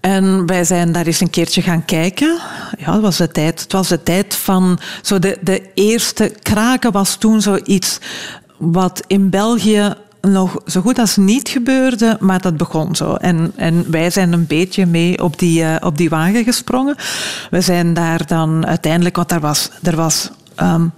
[0.00, 2.38] En wij zijn daar eens een keertje gaan kijken.
[2.78, 4.78] Ja, het was de tijd, het was de tijd van...
[5.02, 7.98] Zo de, de eerste kraken was toen zoiets
[8.56, 9.94] wat in België
[10.28, 13.14] nog zo goed als niet gebeurde, maar dat begon zo.
[13.14, 16.96] En, en wij zijn een beetje mee op die, uh, op die wagen gesprongen.
[17.50, 20.92] We zijn daar dan uiteindelijk, want er was, er was um,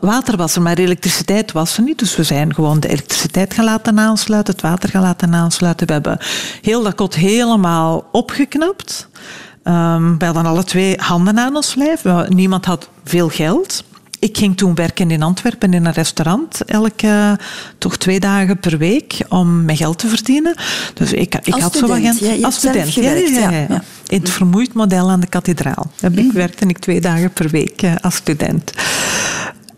[0.00, 1.98] water was er, maar elektriciteit was er niet.
[1.98, 5.86] Dus we zijn gewoon de elektriciteit gaan laten aansluiten, het water gaan laten aansluiten.
[5.86, 6.18] We hebben
[6.62, 9.08] heel dat kot helemaal opgeknapt.
[9.64, 12.02] Um, we hadden alle twee handen aan ons lijf.
[12.28, 13.84] Niemand had veel geld.
[14.20, 17.38] Ik ging toen werken in Antwerpen in een restaurant, elke
[17.78, 20.54] toch twee dagen per week, om mijn geld te verdienen.
[20.94, 21.98] Dus ik, ik had zo wat
[22.42, 25.90] als student, ja, ja, ja, In het vermoeid model aan de kathedraal.
[26.00, 26.36] Daar ik, mhm.
[26.36, 28.72] werkte ik twee dagen per week eh, als student.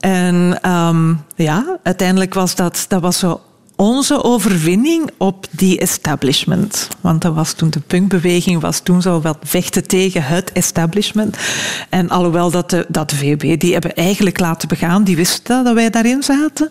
[0.01, 3.41] En um, ja, uiteindelijk was dat, dat was zo
[3.81, 6.89] onze overwinning op die establishment.
[7.01, 11.37] Want dat was toen de punkbeweging was toen zo wat vechten tegen het establishment.
[11.89, 13.15] En alhoewel dat de, dat
[13.59, 16.69] die hebben eigenlijk laten begaan, die wisten dat wij daarin zaten.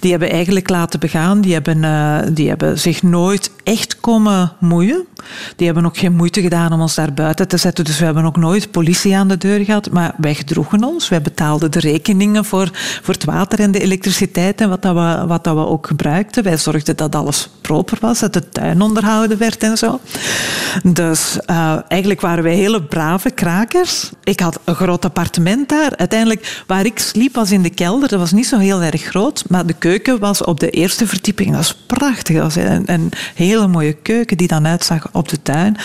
[0.00, 5.06] Die hebben eigenlijk laten begaan, die hebben, uh, die hebben zich nooit echt komen moeien.
[5.56, 7.84] Die hebben ook geen moeite gedaan om ons daar buiten te zetten.
[7.84, 9.90] Dus we hebben ook nooit politie aan de deur gehad.
[9.90, 11.08] Maar wij gedroegen ons.
[11.08, 12.70] Wij betaalden de rekeningen voor,
[13.02, 16.42] voor het water en de elektriciteit en wat, dat we, wat dat we ook gebruikten.
[16.42, 20.00] Wij zorgden dat alles proper was, dat de tuin onderhouden werd en zo.
[20.82, 24.10] Dus uh, eigenlijk waren wij hele brave krakers.
[24.24, 25.96] Ik had een groot appartement daar.
[25.96, 28.08] Uiteindelijk, waar ik sliep, was in de kelder.
[28.08, 31.48] Dat was niet zo heel erg groot, maar de keuken was op de eerste verdieping.
[31.48, 32.36] Dat was prachtig.
[32.36, 35.76] Dat was een, een hele mooie keuken die dan uitzag op de tuin.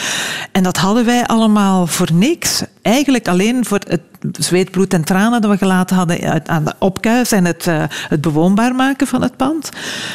[0.51, 2.63] En dat hadden wij allemaal voor niks.
[2.81, 7.31] Eigenlijk alleen voor het zweet, bloed en tranen dat we gelaten hadden aan de opkuis
[7.31, 9.69] en het, uh, het bewoonbaar maken van het pand.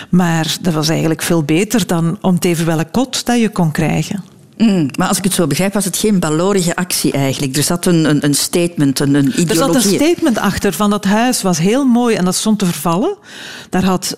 [0.08, 3.70] Maar dat was eigenlijk veel beter dan om te even welke kot dat je kon
[3.70, 4.24] krijgen.
[4.60, 7.56] Mm, maar als ik het zo begrijp, was het geen balorige actie eigenlijk.
[7.56, 9.48] Er zat een, een, een statement, een, een ideologie.
[9.48, 12.64] Er zat een statement achter van dat huis was heel mooi en dat stond te
[12.64, 13.16] vervallen.
[13.70, 14.16] Daar had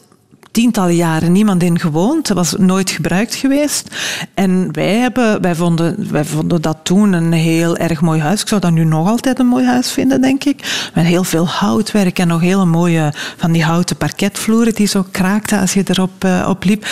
[0.52, 2.28] tientallen jaren niemand in gewoond.
[2.28, 3.96] Was nooit gebruikt geweest.
[4.34, 8.40] En wij, hebben, wij, vonden, wij vonden dat toen een heel erg mooi huis.
[8.40, 10.90] Ik zou dat nu nog altijd een mooi huis vinden, denk ik.
[10.94, 15.60] Met heel veel houtwerk en nog hele mooie van die houten parketvloeren die zo kraakten
[15.60, 16.86] als je erop uh, op liep.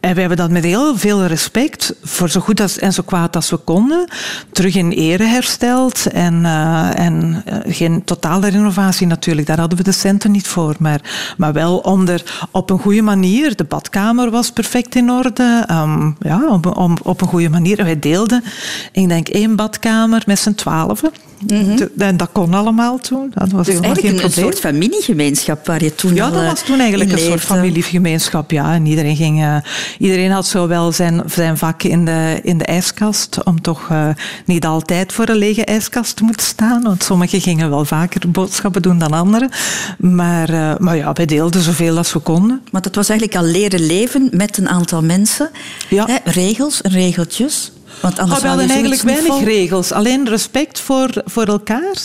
[0.00, 3.36] En we hebben dat met heel veel respect, voor zo goed als, en zo kwaad
[3.36, 4.08] als we konden,
[4.52, 6.06] terug in ere hersteld.
[6.06, 10.74] En, uh, en uh, geen totale renovatie natuurlijk, daar hadden we de centen niet voor.
[10.78, 11.00] Maar,
[11.36, 16.16] maar wel om er op een goede manier, de badkamer was perfect in orde, um,
[16.20, 17.78] ja, op, om, op een goede manier.
[17.78, 18.44] En wij deelden,
[18.92, 21.10] ik denk, één badkamer met z'n twaalfen.
[21.46, 21.88] Mm -hmm.
[21.98, 23.32] En dat kon allemaal toen.
[23.34, 26.80] Dat was dus eigenlijk een, een, soort familiegemeenschap waar je toen Ja, dat was toen
[26.80, 28.74] eigenlijk een soort familiegemeenschap, ja.
[28.74, 29.62] En iedereen ging...
[29.98, 34.08] Iedereen had zo wel zijn, zijn vak in de, in de ijskast, om toch uh,
[34.44, 36.82] niet altijd voor een lege ijskast te moeten staan.
[36.82, 39.50] Want sommigen gingen wel vaker boodschappen doen dan anderen.
[39.98, 42.62] Maar, uh, maar ja, wij deelden zoveel als we konden.
[42.70, 45.50] Maar dat was eigenlijk al leren leven met een aantal mensen.
[45.88, 46.06] Ja.
[46.06, 47.72] Hè, regels en regeltjes.
[48.00, 49.92] Want anders we hadden eigenlijk weinig regels.
[49.92, 51.96] Alleen respect voor, voor elkaar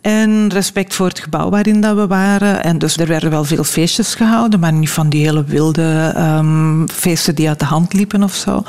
[0.00, 2.64] en respect voor het gebouw waarin dat we waren.
[2.64, 6.88] En dus er werden wel veel feestjes gehouden, maar niet van die hele wilde um,
[6.88, 8.62] feesten die uit de hand liepen of zo.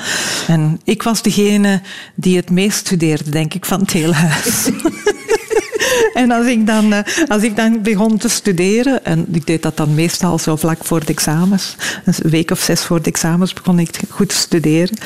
[0.47, 1.81] En ik was degene
[2.15, 4.69] die het meest studeerde, denk ik, van het hele huis.
[6.19, 9.77] En als ik, dan, eh, als ik dan begon te studeren, en ik deed dat
[9.77, 13.79] dan meestal zo vlak voor de examens, een week of zes voor de examens begon
[13.79, 14.97] ik goed te studeren.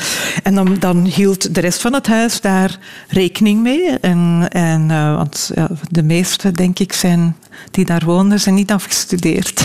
[0.42, 3.98] En dan, dan hield de rest van het huis daar rekening mee.
[4.00, 5.50] En, en, uh, want
[5.90, 7.36] de meeste, denk ik, zijn,
[7.70, 9.64] die daar woonden, zijn niet afgestudeerd.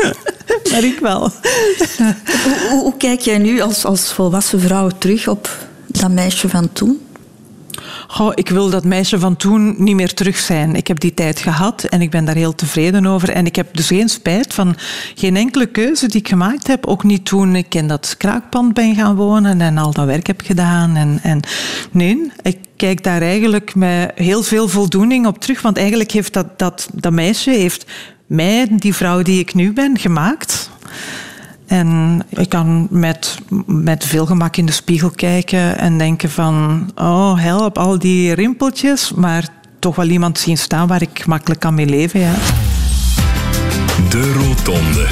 [0.70, 1.32] maar ik wel.
[2.44, 7.05] Hoe, hoe, kijk jij nu als, als volwassen vrouw terug op dat meisje van toen?
[8.06, 10.74] Goh, ik wil dat meisje van toen niet meer terug zijn.
[10.74, 13.30] Ik heb die tijd gehad en ik ben daar heel tevreden over.
[13.30, 14.76] En ik heb dus geen spijt van
[15.14, 16.86] geen enkele keuze die ik gemaakt heb.
[16.86, 20.40] Ook niet toen ik in dat kraakpand ben gaan wonen en al dat werk heb
[20.44, 20.96] gedaan.
[20.96, 21.40] En, en
[21.90, 25.62] nee, ik kijk daar eigenlijk met heel veel voldoening op terug.
[25.62, 27.86] Want eigenlijk heeft dat, dat, dat meisje heeft
[28.26, 30.70] mij, die vrouw die ik nu ben, gemaakt.
[31.66, 36.90] En ik kan met, met veel gemak in de spiegel kijken en denken van...
[36.94, 39.12] Oh, help, al die rimpeltjes.
[39.12, 39.48] Maar
[39.78, 42.34] toch wel iemand zien staan waar ik makkelijk kan mee leven, ja.
[44.10, 45.08] De Rotonde.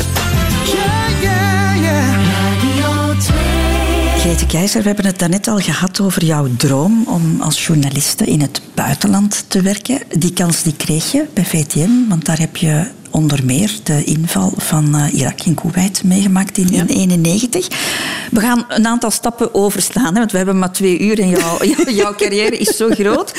[4.42, 8.60] Keizer, we hebben het daarnet al gehad over jouw droom om als journaliste in het
[8.74, 9.98] buitenland te werken.
[10.18, 14.52] Die kans die kreeg je bij VTM, want daar heb je onder meer de inval
[14.56, 17.68] van uh, Irak in Kuwait meegemaakt in 1991.
[18.30, 21.64] We gaan een aantal stappen overslaan, hè, want we hebben maar twee uur en jouw,
[22.02, 23.32] jouw carrière is zo groot.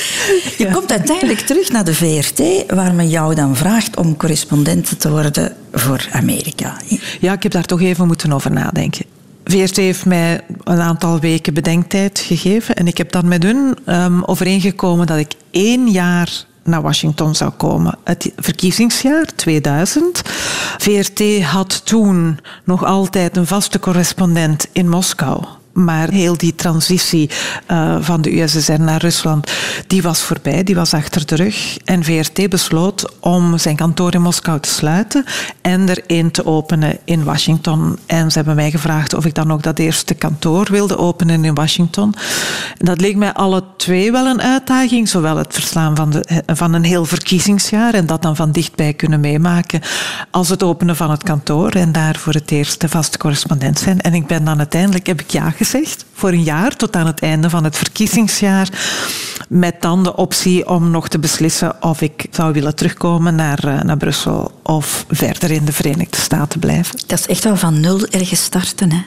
[0.58, 2.42] Je komt uiteindelijk terug naar de VRT,
[2.74, 6.80] waar men jou dan vraagt om correspondent te worden voor Amerika.
[7.20, 9.15] Ja, ik heb daar toch even moeten over nadenken.
[9.48, 14.24] VRT heeft mij een aantal weken bedenktijd gegeven en ik heb dan met hun um,
[14.24, 17.98] overeengekomen dat ik één jaar naar Washington zou komen.
[18.04, 20.22] Het verkiezingsjaar 2000.
[20.78, 25.44] VRT had toen nog altijd een vaste correspondent in Moskou.
[25.76, 27.30] Maar heel die transitie
[27.70, 29.50] uh, van de USSR naar Rusland,
[29.86, 31.76] die was voorbij, die was achter de rug.
[31.84, 35.24] En VRT besloot om zijn kantoor in Moskou te sluiten
[35.60, 37.98] en er één te openen in Washington.
[38.06, 41.54] En ze hebben mij gevraagd of ik dan ook dat eerste kantoor wilde openen in
[41.54, 42.14] Washington.
[42.78, 46.84] Dat leek mij alle twee wel een uitdaging, zowel het verslaan van, de, van een
[46.84, 49.80] heel verkiezingsjaar en dat dan van dichtbij kunnen meemaken,
[50.30, 54.00] als het openen van het kantoor en daar voor het eerst de vaste correspondent zijn.
[54.00, 55.64] En ik ben dan uiteindelijk, heb ik ja gezegd
[56.12, 58.68] voor een jaar tot aan het einde van het verkiezingsjaar.
[59.48, 63.80] Met dan de optie om nog te beslissen of ik zou willen terugkomen naar, eh,
[63.80, 66.98] naar Brussel of verder in de Verenigde Staten blijven.
[67.06, 69.02] Dat is echt wel van nul ergens starten, hè?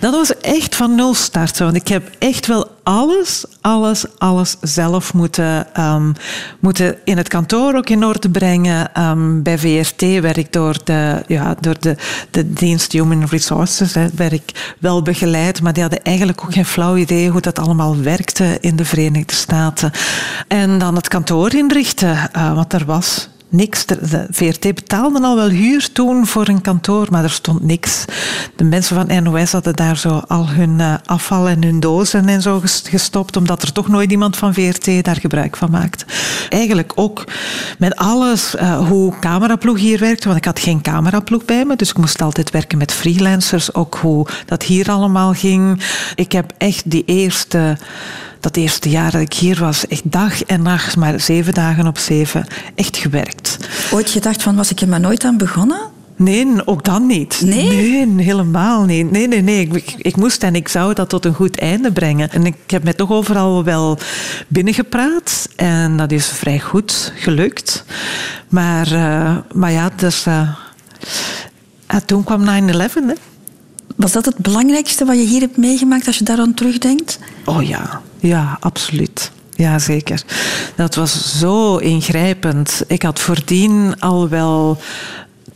[0.00, 1.64] Dat was echt van nul starten.
[1.64, 6.14] Want ik heb echt wel alles, alles, alles zelf moeten, um,
[6.60, 9.02] moeten in het kantoor ook in orde brengen.
[9.02, 11.96] Um, bij VRT werd ik door de, ja, door de,
[12.30, 16.96] de dienst Human Resources hè, ik wel begeleid, maar die hadden eigenlijk ook geen flauw
[16.96, 19.90] idee hoe dat allemaal werkte in de Verenigde Staten.
[20.48, 23.86] En dan het kantoor inrichten, uh, wat er was niks.
[23.86, 28.04] De VRT betaalde al wel huur toen voor een kantoor, maar er stond niks.
[28.56, 32.42] De mensen van NOS hadden daar zo al hun eh, afval en hun dozen en
[32.42, 36.04] zo gestopt, omdat er toch nooit iemand van VRT daar gebruik van maakte.
[36.48, 37.24] Eigenlijk ook
[37.78, 41.90] met alles, uh, hoe cameraploeg hier werkte, want ik had geen cameraploeg bij me, dus
[41.90, 45.82] ik moest altijd werken met freelancers, ook hoe dat hier allemaal ging.
[46.14, 47.76] Ik heb echt die eerste
[48.40, 51.98] dat eerste jaar dat ik hier was, echt dag en nacht, maar zeven dagen op
[51.98, 53.58] zeven, echt gewerkt.
[53.90, 55.80] Ooit gedacht van, was ik er maar nooit aan begonnen?
[56.18, 57.40] Nee, ook dan niet.
[57.44, 58.06] Nee?
[58.06, 59.10] Nee, helemaal niet.
[59.10, 59.68] Nee, nee, nee.
[59.68, 62.30] Ik, ik, moest en ik zou dat tot een goed einde brengen.
[62.30, 63.98] En ik heb mij toch overal wel
[64.48, 65.48] binnengepraat.
[65.56, 67.84] En dat is vrij goed gelukt.
[68.48, 70.26] Maar, uh, maar ja, dus...
[70.26, 70.54] Uh,
[72.06, 72.48] toen kwam 9-11,
[73.98, 77.18] was dat het belangrijkste wat je hier hebt meegemaakt als je daaraan terugdenkt?
[77.44, 79.30] Oh ja, ja, absoluut.
[79.54, 80.22] Ja, zeker.
[80.76, 82.82] Dat was zo ingrijpend.
[82.86, 84.78] Ik had voordien al wel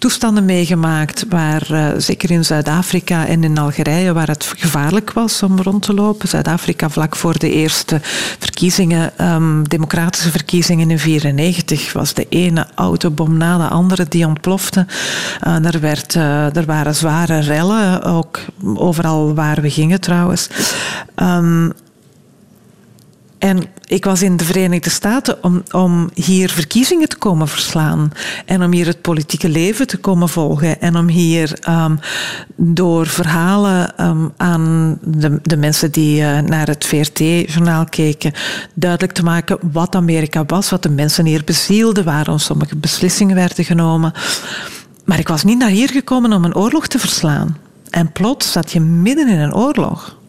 [0.03, 5.61] toestanden meegemaakt waar, uh, zeker in Zuid-Afrika en in Algerije, waar het gevaarlijk was om
[5.61, 6.29] rond te lopen.
[6.29, 7.99] Zuid-Afrika vlak voor de eerste
[8.39, 14.87] verkiezingen, um, democratische verkiezingen in 1994, was de ene autobom na de andere die ontplofte.
[15.47, 18.41] Uh, er, werd, uh, er waren zware rellen, ook
[18.75, 20.49] overal waar we gingen trouwens.
[21.17, 21.73] Um,
[23.43, 28.13] en ik was in de Verenigde Staten om, om hier verkiezingen te komen verslaan.
[28.47, 30.81] En om hier het politieke leven te komen volgen.
[30.81, 31.99] En om hier um,
[32.57, 38.33] door verhalen um, aan de, de, mensen die uh, naar het VRT-journaal keken,
[38.75, 43.65] duidelijk te maken wat Amerika was, wat de mensen hier bezielde, waarom sommige beslissingen werden
[43.65, 44.13] genomen.
[45.05, 47.57] Maar ik was niet naar hier gekomen om een oorlog te verslaan.
[47.91, 50.21] En plots zat je midden in een oorlog.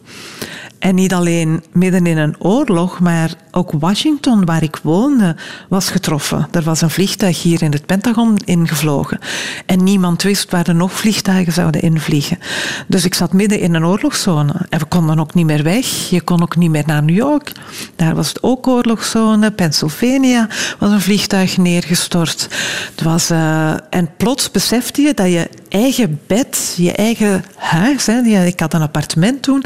[0.84, 5.36] En niet alleen midden in een oorlog, maar ook Washington, waar ik woonde,
[5.68, 6.48] was getroffen.
[6.50, 9.18] Er was een vliegtuig hier in het Pentagon ingevlogen.
[9.66, 12.38] En niemand wist waar er nog vliegtuigen zouden invliegen.
[12.86, 14.54] Dus ik zat midden in een oorlogszone.
[14.68, 15.86] En we konden ook niet meer weg.
[16.10, 17.52] Je kon ook niet meer naar New York.
[17.96, 19.50] Daar was het ook oorlogszone.
[19.50, 22.48] Pennsylvania was een vliegtuig neergestort.
[22.90, 28.44] Het was, uh, en plots besefte je dat je eigen bed, je eigen huis, hè,
[28.44, 29.64] ik had een appartement toen,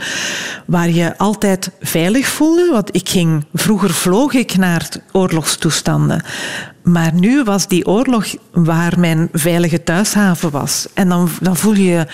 [0.66, 2.68] waar je altijd veilig voelde.
[2.72, 6.22] Want ik ging, vroeger vloog ik naar oorlogstoestanden.
[6.82, 10.86] Maar nu was die oorlog waar mijn veilige thuishaven was.
[10.94, 12.06] En dan, dan voel je je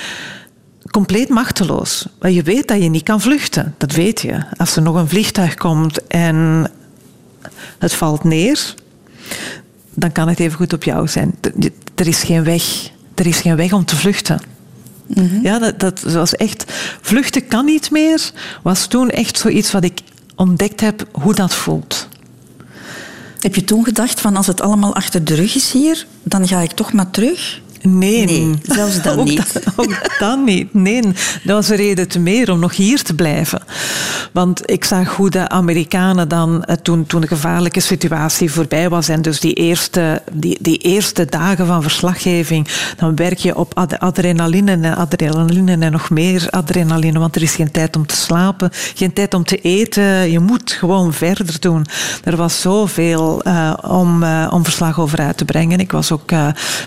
[0.91, 2.07] compleet machteloos.
[2.19, 3.75] Want je weet dat je niet kan vluchten.
[3.79, 4.43] Dat weet je.
[4.57, 6.71] Als er nog een vliegtuig komt en
[7.79, 8.75] het valt neer,
[9.95, 11.35] dan kan het even goed op jou zijn.
[11.95, 12.93] Er is geen weg.
[13.15, 14.41] Er is geen weg om te vluchten.
[15.43, 16.73] Ja, dat, dat was echt...
[17.01, 18.31] Vluchten kan niet meer,
[18.63, 20.01] was toen echt zoiets wat ik
[20.37, 22.09] ontdekt heb hoe dat voelt.
[23.41, 26.61] Heb je toen gedacht van als het allemaal achter de rug is hier, dan ga
[26.61, 27.61] ik toch maar terug?
[27.83, 28.27] Nee.
[28.27, 29.53] Nee, zelfs ook niet.
[29.53, 30.75] Dat, ook dat niet.
[30.75, 33.63] Nee, dat was een reden te meer om nog hier te blijven.
[34.35, 39.09] Want ik zag hoe de Amerikanen dan, eh, toen, toen de gevaarlijke situatie voorbij was
[39.09, 43.99] en dus die eerste, die, die eerste dagen van verslaggeving, dan werk je op ad-
[43.99, 48.71] adrenaline en adrenaline en nog meer adrenaline, want er is geen tijd om te slapen,
[48.95, 50.31] geen tijd om te eten.
[50.31, 51.87] Je moet gewoon verder doen.
[52.25, 55.79] Er was zoveel eh, om, eh, om verslag over uit te brengen.
[55.81, 56.31] Ik was ook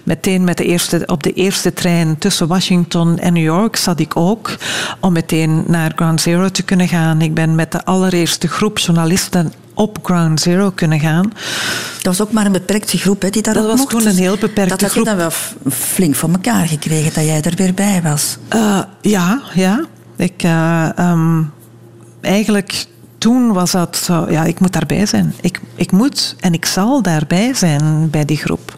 [0.04, 4.18] meteen met de eerste, op de eerste trein tussen Washington en New York zat ik
[4.18, 4.58] ook
[5.00, 7.36] om meteen naar Ground Zero te kunnen gaan.
[7.46, 11.32] Ben met de allereerste groep journalisten op Ground Zero kunnen gaan.
[12.02, 13.90] Dat was ook maar een beperkte groep hè, die daar Dat was mocht.
[13.90, 15.04] toen een heel beperkte dat had groep.
[15.04, 15.32] je dan wel
[15.72, 18.38] flink voor elkaar gekregen dat jij er weer bij was.
[18.48, 19.86] Eh, ja, ja.
[20.16, 21.44] Ik, eh, ehm,
[22.22, 22.86] eigenlijk
[23.18, 25.34] toen was dat zo, ja, ik moet daarbij zijn.
[25.42, 28.76] Ik, ik moet en ik zal daarbij zijn bij die groep.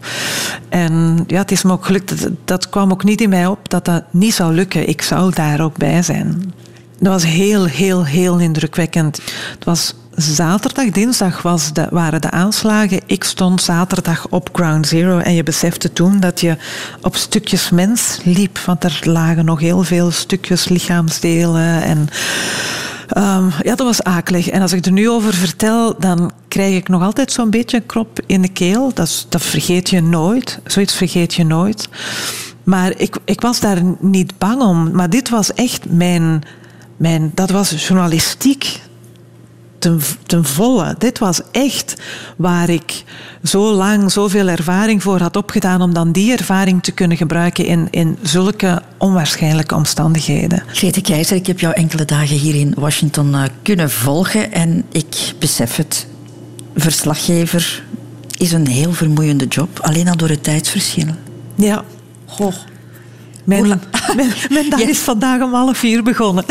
[0.70, 3.70] En ja, het is me ook gelukt, dat, dat kwam ook niet in mij op
[3.70, 4.90] dat dat niet zou lukken.
[4.90, 6.54] Ik zou daar ook bij zijn.
[7.00, 9.22] Dat was heel, heel, heel indrukwekkend.
[9.54, 13.00] Het was zaterdag, dinsdag was de, waren de aanslagen.
[13.06, 16.58] Ik stond zaterdag op Ground Zero en je besefte toen dat je
[17.02, 18.58] op stukjes mens liep.
[18.58, 22.08] Want er lagen nog heel veel stukjes lichaamsdelen en...
[23.10, 24.50] Ehm, ja, dat was akelig.
[24.50, 27.86] En als ik er nu over vertel, dan krijg ik nog altijd zo'n beetje een
[27.86, 28.94] krop in de keel.
[28.94, 30.60] Dat, dat vergeet je nooit.
[30.66, 31.90] Zoiets vergeet je nooit.
[32.64, 34.92] Maar ik, ik was daar niet bang om.
[34.92, 36.44] Maar dit was echt mijn...
[37.00, 38.80] mijn dat was journalistiek
[39.80, 40.96] ten, ten volle.
[40.98, 41.96] Dit was echt
[42.38, 43.04] waar ik
[43.44, 47.88] zo lang zoveel ervaring voor had opgedaan om dan die ervaring te kunnen gebruiken in,
[47.92, 50.64] in zulke onwaarschijnlijke omstandigheden.
[50.68, 55.34] Grete Keizer, ik heb jou enkele dagen hier in Washington eh, kunnen volgen en ik
[55.40, 56.08] besef het.
[56.76, 57.84] Verslaggever
[58.38, 61.08] is een heel vermoeiende job, alleen al door het tijdsverschil.
[61.56, 61.84] Ja.
[62.26, 62.54] Goh,
[63.44, 63.68] Mijn,
[64.16, 66.46] mijn, mijn dag is vandaag om half vier begonnen.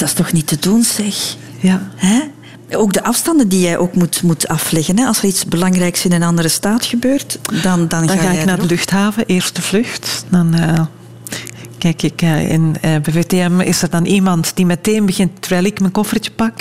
[0.00, 1.36] Dat is toch niet te doen, zeg?
[1.60, 1.88] Ja.
[1.96, 2.20] Hè?
[2.76, 4.98] Ook de afstanden die jij ook moet, moet afleggen.
[4.98, 5.06] Hè?
[5.06, 8.58] Als er iets belangrijks in een andere staat gebeurt, dan, dan, Dan ga ik naar
[8.58, 10.24] de luchthaven, eerste vlucht.
[10.28, 10.80] Dan eh,
[11.78, 15.64] kijk ik eh, in, eh, bij VTM is er dan iemand die meteen begint, terwijl
[15.64, 16.54] ik mijn koffertje pak,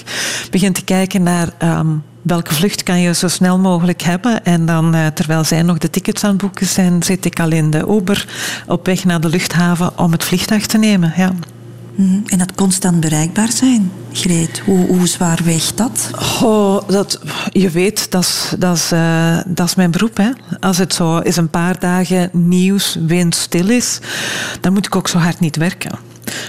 [0.52, 1.88] begint te kijken naar ehm,
[2.22, 4.46] welke vlucht kan je zo snel mogelijk hebben.
[4.46, 7.52] En dan, eh, terwijl zij nog de tickets aan het boeken zijn, zit ik al
[7.52, 8.28] in de Uber
[8.68, 11.14] op weg naar de luchthaven om het vliegtuig te nemen.
[11.16, 11.32] Ja.
[12.00, 12.20] Mhm.
[12.26, 16.10] En dat constant bereikbaar zijn, Greet, hoe, hoe zwaar weegt dat?
[16.44, 17.20] Oh, dat,
[17.52, 18.24] je weet, dat
[18.74, 19.40] is, eh,
[19.76, 20.18] mijn beroep.
[20.18, 20.30] Hè.
[20.60, 24.00] Als het zo is een paar dagen nieuws, windstil is,
[24.62, 26.00] dan moet ik ook zo hard niet werken.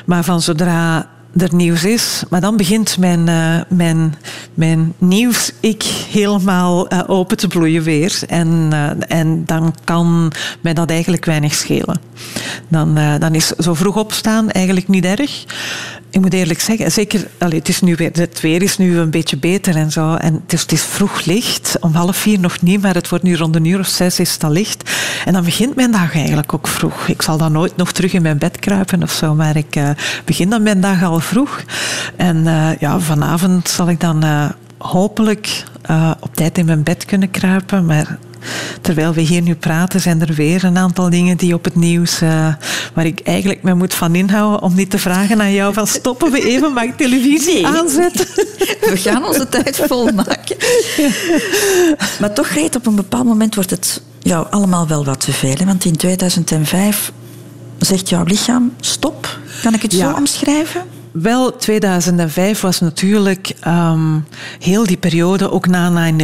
[0.07, 4.14] Maar van zodra er nieuws is, maar dan begint mijn, eh, mijn,
[4.55, 8.18] mijn nieuws-ik helemaal eh, open te bloeien weer.
[8.26, 12.01] En, eh, en dan kan mij dat eigenlijk weinig schelen.
[12.68, 15.45] Dan, dan is zo vroeg opstaan eigenlijk niet erg.
[16.11, 19.11] Ik moet eerlijk zeggen, zeker, allee, het, is nu weer, het weer is nu een
[19.11, 20.15] beetje beter en zo.
[20.15, 23.25] En het is, het is vroeg licht, om half vier nog niet, maar het wordt
[23.25, 24.91] nu rond een uur of zes is het al licht.
[25.25, 27.09] En dan begint mijn dag eigenlijk ook vroeg.
[27.09, 29.91] Ik zal dan nooit nog terug in mijn bed kruipen of zo, maar ik eh,
[30.25, 31.63] begin dan mijn dag al vroeg.
[32.17, 34.49] En eh, ja, vanavond zal ik dan eh,
[34.79, 35.65] hopelijk
[36.21, 38.19] op tijd in mijn bed kunnen kruipen, maar
[38.80, 42.20] Terwijl we hier nu praten, zijn er weer een aantal dingen die op het nieuws,
[42.20, 42.47] eh,
[42.95, 46.30] waar ik eigenlijk me moet van inhouden om niet te vragen aan jou van stoppen
[46.32, 47.66] we even, mag ik televisie Nee.
[47.66, 48.26] aanzetten?
[48.80, 50.57] We gaan onze tijd volmaken.
[52.20, 55.55] Maar toch, Greet, op een bepaald moment wordt het jou allemaal wel wat te veel.
[55.59, 55.64] Hè?
[55.64, 57.12] Want in 2005
[57.78, 59.38] zegt jouw lichaam stop.
[59.62, 60.11] Kan ik het Ja.
[60.11, 60.82] zo omschrijven?
[61.13, 64.19] Wel, 2005 was natuurlijk ehm,
[64.59, 66.17] heel die periode, ook na 9-11.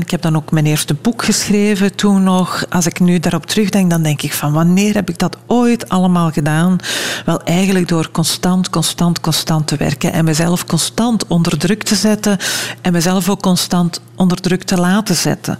[0.00, 2.64] Ik heb dan ook mijn eerste boek geschreven toen nog.
[2.68, 6.30] Als ik nu daarop terugdenk, dan denk ik van wanneer heb ik dat ooit allemaal
[6.30, 6.78] gedaan?
[7.24, 12.38] Wel, eigenlijk door constant, constant, constant te werken en mezelf constant onder druk te zetten
[12.80, 15.58] en mezelf ook constant onder druk te laten zetten.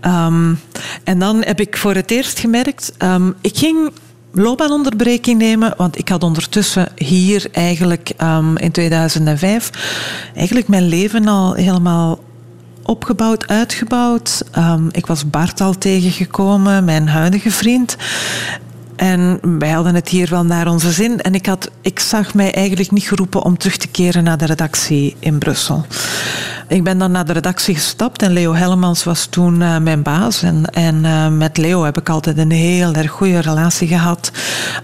[0.00, 0.54] Ehm,
[1.04, 3.90] en dan heb ik voor het eerst gemerkt, ehm, ik ging
[4.32, 9.70] loopbaanonderbreking nemen, want ik had ondertussen hier eigenlijk ehm, in 2005
[10.34, 12.18] eigenlijk mijn leven al helemaal
[12.82, 14.44] opgebouwd, uitgebouwd.
[14.50, 17.96] Ehm, ik was Bart al tegengekomen, mijn huidige vriend.
[19.02, 21.20] En wij hadden het hier wel naar onze zin.
[21.20, 24.46] En ik, had, ik zag mij eigenlijk niet geroepen om terug te keren naar de
[24.46, 25.86] redactie in Brussel.
[26.68, 30.42] ik ben dan naar de redactie gestapt en Leo Hellemans was toen eh, mijn baas.
[30.42, 34.30] En, en eh, met Leo heb ik altijd een heel erg goede relatie gehad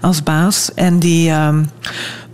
[0.01, 0.73] als baas.
[0.73, 1.63] En die, ehm,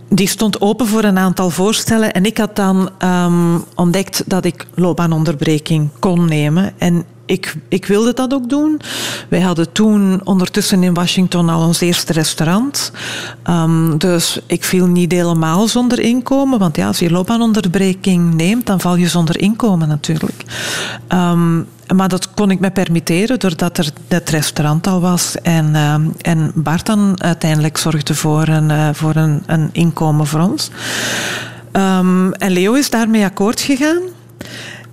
[0.08, 2.12] die stond open voor een aantal voorstellen.
[2.12, 6.72] En ik had dan ehm, ontdekt dat ik loopbaanonderbreking kon nemen.
[6.78, 8.80] En ik, ik wilde dat ook doen.
[9.28, 12.92] Wij hadden toen ondertussen in Washington al ons eerste restaurant.
[13.50, 16.58] Um, dus ik viel niet helemaal zonder inkomen.
[16.58, 20.44] Want ja, als je loopbaanonderbreking neemt, dan val je zonder inkomen natuurlijk.
[21.08, 25.34] Um, maar dat kon ik me permitteren doordat er het restaurant al was.
[25.42, 30.40] En, uh, en Bart dan uiteindelijk zorgde voor een, uh, voor een, een inkomen voor
[30.40, 30.70] ons.
[31.72, 34.02] Um, en Leo is daarmee akkoord gegaan.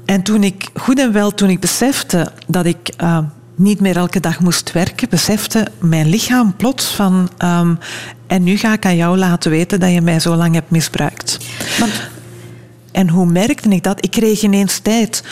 [0.06, 3.18] En toen ik, goed en wel, toen ik besefte dat ik uh,
[3.56, 7.30] niet meer elke dag moest werken, besefte mijn lichaam plots van...
[7.44, 7.80] Um,
[8.28, 11.38] en nu ga ik aan jou laten weten dat je mij zo lang hebt misbruikt.
[11.80, 11.92] Want
[12.94, 14.04] en hoe merkte ik dat?
[14.04, 15.24] Ik kreeg ineens tijd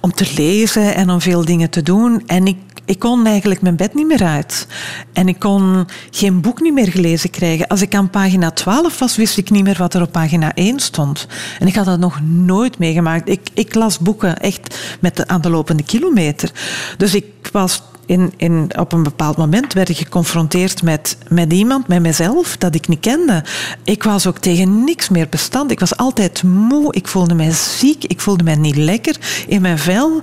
[0.00, 2.22] om te lezen en om veel dingen te doen.
[2.26, 4.66] En ik, ik kon eigenlijk mijn bed niet meer uit.
[5.12, 7.66] En ik kon geen boek niet meer gelezen krijgen.
[7.66, 10.80] Als ik aan pagina 12 was, wist ik niet meer wat er op pagina 1
[10.80, 11.26] stond.
[11.58, 13.28] En ik had dat nog nooit meegemaakt.
[13.28, 16.50] Ik, ik las boeken echt met de, aan de lopende kilometer.
[16.96, 21.88] Dus ik was in, in, op een bepaald moment werd ik geconfronteerd met, met iemand,
[21.88, 23.44] met mezelf, dat ik niet kende.
[23.84, 25.70] Ik was ook tegen niks meer bestand.
[25.70, 26.94] Ik was altijd moe.
[26.94, 28.04] Ik voelde mij ziek.
[28.04, 30.22] Ik voelde mij niet lekker in mijn vel.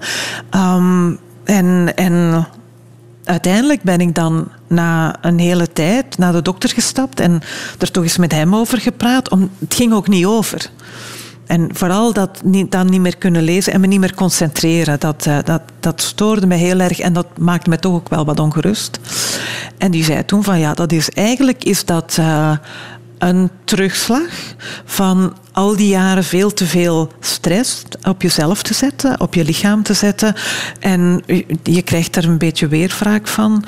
[0.55, 2.47] Um, en, en
[3.23, 7.41] uiteindelijk ben ik dan na een hele tijd naar de dokter gestapt en
[7.79, 9.29] er toch eens met hem over gepraat.
[9.59, 10.69] Het ging ook niet over.
[11.49, 14.99] En vooral dat niet, dan niet meer kunnen lezen en me niet meer concentreren.
[14.99, 18.25] Dat, uh, dat, dat stoorde me heel erg en dat maakte me toch ook wel
[18.25, 18.99] wat ongerust.
[19.77, 22.51] En die zei toen van ja, dat is eigenlijk is dat uh,
[23.19, 24.29] een terugslag
[24.85, 29.83] van al die jaren veel te veel stress op jezelf te zetten, op je lichaam
[29.83, 30.33] te zetten.
[30.79, 31.23] En
[31.63, 33.63] je krijgt er een beetje weerwraak van.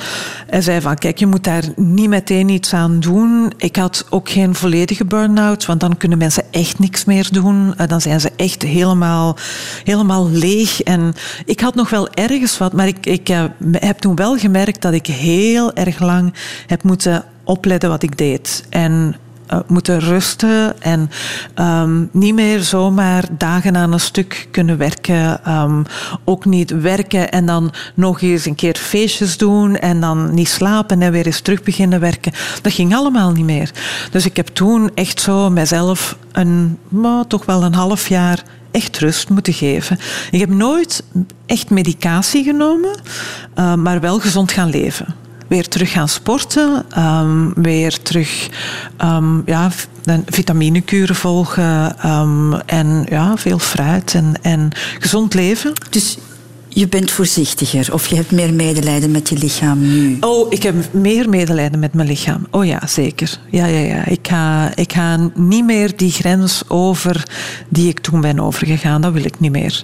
[0.48, 3.54] Hij zei van, kijk, je moet daar niet meteen iets aan doen.
[3.58, 7.74] Ik had ook geen volledige burn-out, want dan kunnen mensen echt niks meer doen.
[7.78, 9.38] Eh, dan zijn ze echt helemaal,
[9.84, 10.82] helemaal leeg.
[10.82, 11.14] En
[11.46, 14.94] ik had nog wel ergens wat, maar ik, ik eh, heb toen wel gemerkt dat
[14.94, 16.34] ik heel erg lang
[16.68, 18.64] heb moeten opletten wat ik deed.
[18.70, 19.16] En
[19.54, 21.10] uh, moeten rusten en
[21.56, 25.52] um, niet meer zomaar dagen aan een stuk kunnen werken.
[25.52, 25.86] Um,
[26.24, 31.02] ook niet werken en dan nog eens een keer feestjes doen en dan niet slapen
[31.02, 32.32] en weer eens terug beginnen werken.
[32.62, 33.72] Dat ging allemaal niet meer.
[34.12, 38.98] Dus ik heb toen echt zo mezelf een, maar toch wel een half jaar echt
[38.98, 40.00] rust moeten geven.
[40.32, 41.04] Ik heb nooit
[41.46, 43.00] echt medicatie genomen,
[43.56, 45.21] uh, maar wel gezond gaan leven
[45.52, 48.50] weer terug gaan sporten, um, weer terug
[49.04, 49.72] um, ja,
[50.26, 55.74] vitaminekuren volgen um, en ja, veel fruit en, en gezond leven.
[55.90, 56.18] Dus
[56.74, 60.18] je bent voorzichtiger of je hebt meer medelijden met je lichaam nu?
[60.20, 62.48] Oh, ik heb meer medelijden met mijn lichaam.
[62.52, 63.40] Oh ja, zeker.
[63.50, 64.06] Ja, ja, ja.
[64.06, 67.24] Ik, ga, ik ga niet meer die grens over
[67.70, 69.02] die ik toen ben overgegaan.
[69.02, 69.84] Dat wil ik niet meer.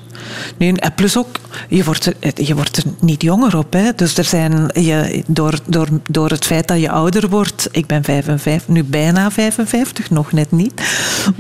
[0.58, 3.74] Nee, en plus ook, je wordt, er, je wordt er niet jonger op.
[3.74, 3.92] Hè.
[3.96, 8.04] Dus er zijn, je, door, door, door het feit dat je ouder wordt, ik ben
[8.04, 10.82] 55, nu bijna 55, nog net niet.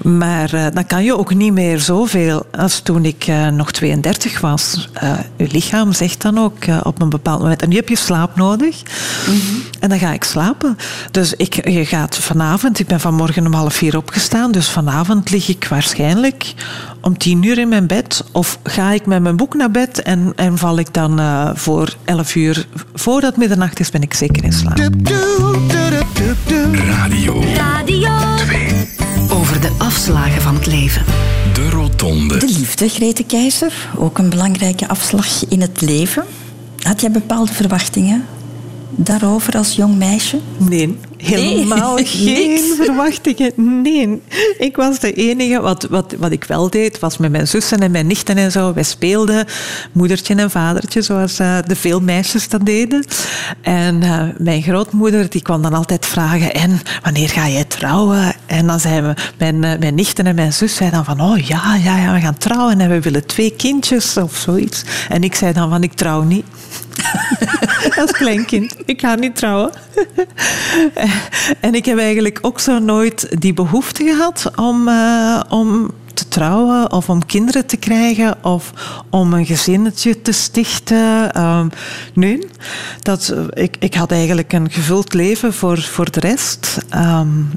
[0.04, 4.42] Maar uh, dan kan je ook niet meer zoveel als toen ik uh, nog 32
[4.42, 4.90] was.
[5.38, 7.62] Je lichaam zegt dan ook uh, op een bepaald moment.
[7.62, 8.82] En nu heb je slaap nodig.
[9.28, 9.64] Mm -hmm.
[9.80, 10.78] En dan ga ik slapen.
[11.12, 14.52] Dus ik, je gaat vanavond, ik ben vanmorgen om half vier opgestaan.
[14.52, 16.54] Dus vanavond lig ik waarschijnlijk
[17.02, 18.24] om tien uur in mijn bed.
[18.32, 21.96] Of ga ik met mijn boek naar bed en, en val ik dan uh, voor
[22.06, 22.68] elf uur.
[22.94, 24.78] Voordat middernacht is, ben ik zeker in slaap.
[26.88, 27.44] Radio.
[27.56, 28.27] Radio 2.
[29.38, 31.06] Over de afslagen van het leven.
[31.54, 32.38] De Rotonde.
[32.38, 33.90] De liefde, Grete Keizer.
[33.98, 36.26] Ook een belangrijke afslag in het leven.
[36.80, 38.26] Had jij bepaalde verwachtingen
[38.98, 40.40] daarover als jong meisje?
[40.58, 43.82] Nee, helemaal nee, geen verwachtingen.
[43.82, 44.22] Nee,
[44.58, 45.62] ik was de enige.
[45.62, 48.74] Wat, wat, wat ik wel deed, was met mijn zussen en mijn nichten en zo.
[48.74, 49.46] Wij speelden
[49.92, 53.06] moedertje en vadertje, zoals uh, de veel meisjes dat deden.
[53.62, 58.36] En uh, mijn grootmoeder die kwam dan altijd vragen: En wanneer ga jij trouwen?
[58.46, 61.38] En dan zeiden we, mijn, uh, mijn nichten en mijn zus zeiden dan van: Oh
[61.38, 64.84] ja, ja, ja, we gaan trouwen en we willen twee kindjes of zoiets.
[65.10, 66.46] En ik zei dan van: Ik trouw niet.
[68.02, 68.76] Als kleinkind.
[68.86, 69.72] Ik ga niet trouwen.
[71.60, 76.92] en ik heb eigenlijk ook zo nooit die behoefte gehad om, uh, om te trouwen
[76.92, 78.74] of om kinderen te krijgen of
[79.10, 81.42] om een gezinnetje te stichten.
[81.44, 81.70] Um,
[82.14, 82.48] nee,
[83.02, 86.78] dat, ik, ik had eigenlijk een gevuld leven voor, voor de rest.
[86.96, 87.50] Um,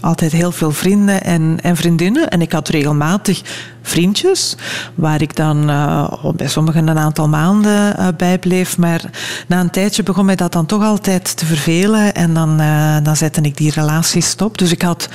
[0.00, 2.28] altijd heel veel vrienden en, en vriendinnen.
[2.28, 3.42] En ik had regelmatig
[3.86, 4.56] vriendjes,
[4.94, 8.78] waar ik dan uh, bij sommigen een aantal maanden uh, bij bleef.
[8.78, 9.00] Maar
[9.46, 13.16] na een tijdje begon mij dat dan toch altijd te vervelen en dan, uh, dan
[13.16, 14.58] zette ik die relatie stop.
[14.58, 15.08] Dus ik had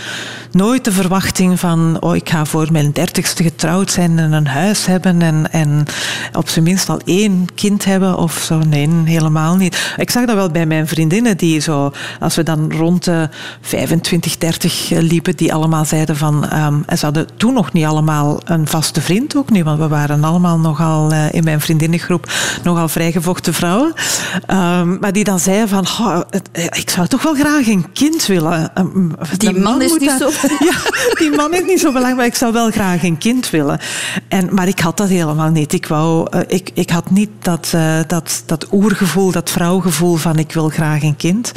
[0.51, 4.85] nooit de verwachting van, oh, ik ga voor mijn dertigste getrouwd zijn en een huis
[4.85, 5.85] hebben en, en
[6.33, 8.59] op zijn minst al één kind hebben of zo.
[8.59, 9.93] Nee, helemaal niet.
[9.97, 13.29] Ik zag dat wel bij mijn vriendinnen die zo, als we dan rond de
[13.61, 16.49] 25, 30 liepen, die allemaal zeiden van,
[16.85, 20.23] en ze hadden toen nog niet allemaal een vaste vriend ook niet, want we waren
[20.23, 22.31] allemaal nogal uh, in mijn vriendinnengroep
[22.63, 23.93] nogal vrijgevochten vrouwen.
[24.47, 28.25] Um, maar die dan zeiden van, oh, het, ik zou toch wel graag een kind
[28.25, 28.71] willen.
[28.75, 30.29] Um, die man, man is niet zo...
[30.59, 30.75] Ja,
[31.17, 33.79] die man is niet zo belangrijk, maar ik zou wel graag een kind willen.
[34.27, 35.73] En, maar ik had dat helemaal niet.
[35.73, 40.37] Ik, wou, uh, ik, ik had niet dat, uh, dat, dat oergevoel, dat vrouwgevoel van
[40.37, 41.51] ik wil graag een kind.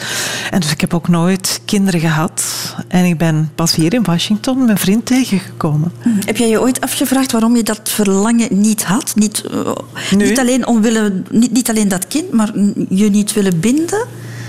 [0.50, 2.44] En dus ik heb ook nooit kinderen gehad.
[2.88, 5.92] En ik ben pas hier in Washington mijn vriend tegengekomen.
[6.24, 9.12] Heb jij je ooit afgevraagd waarom je dat verlangen niet had?
[9.14, 9.72] Niet, uh,
[10.16, 10.28] nee.
[10.28, 12.52] niet, alleen, omwille, niet, niet alleen dat kind, maar
[12.88, 14.06] je niet willen binden?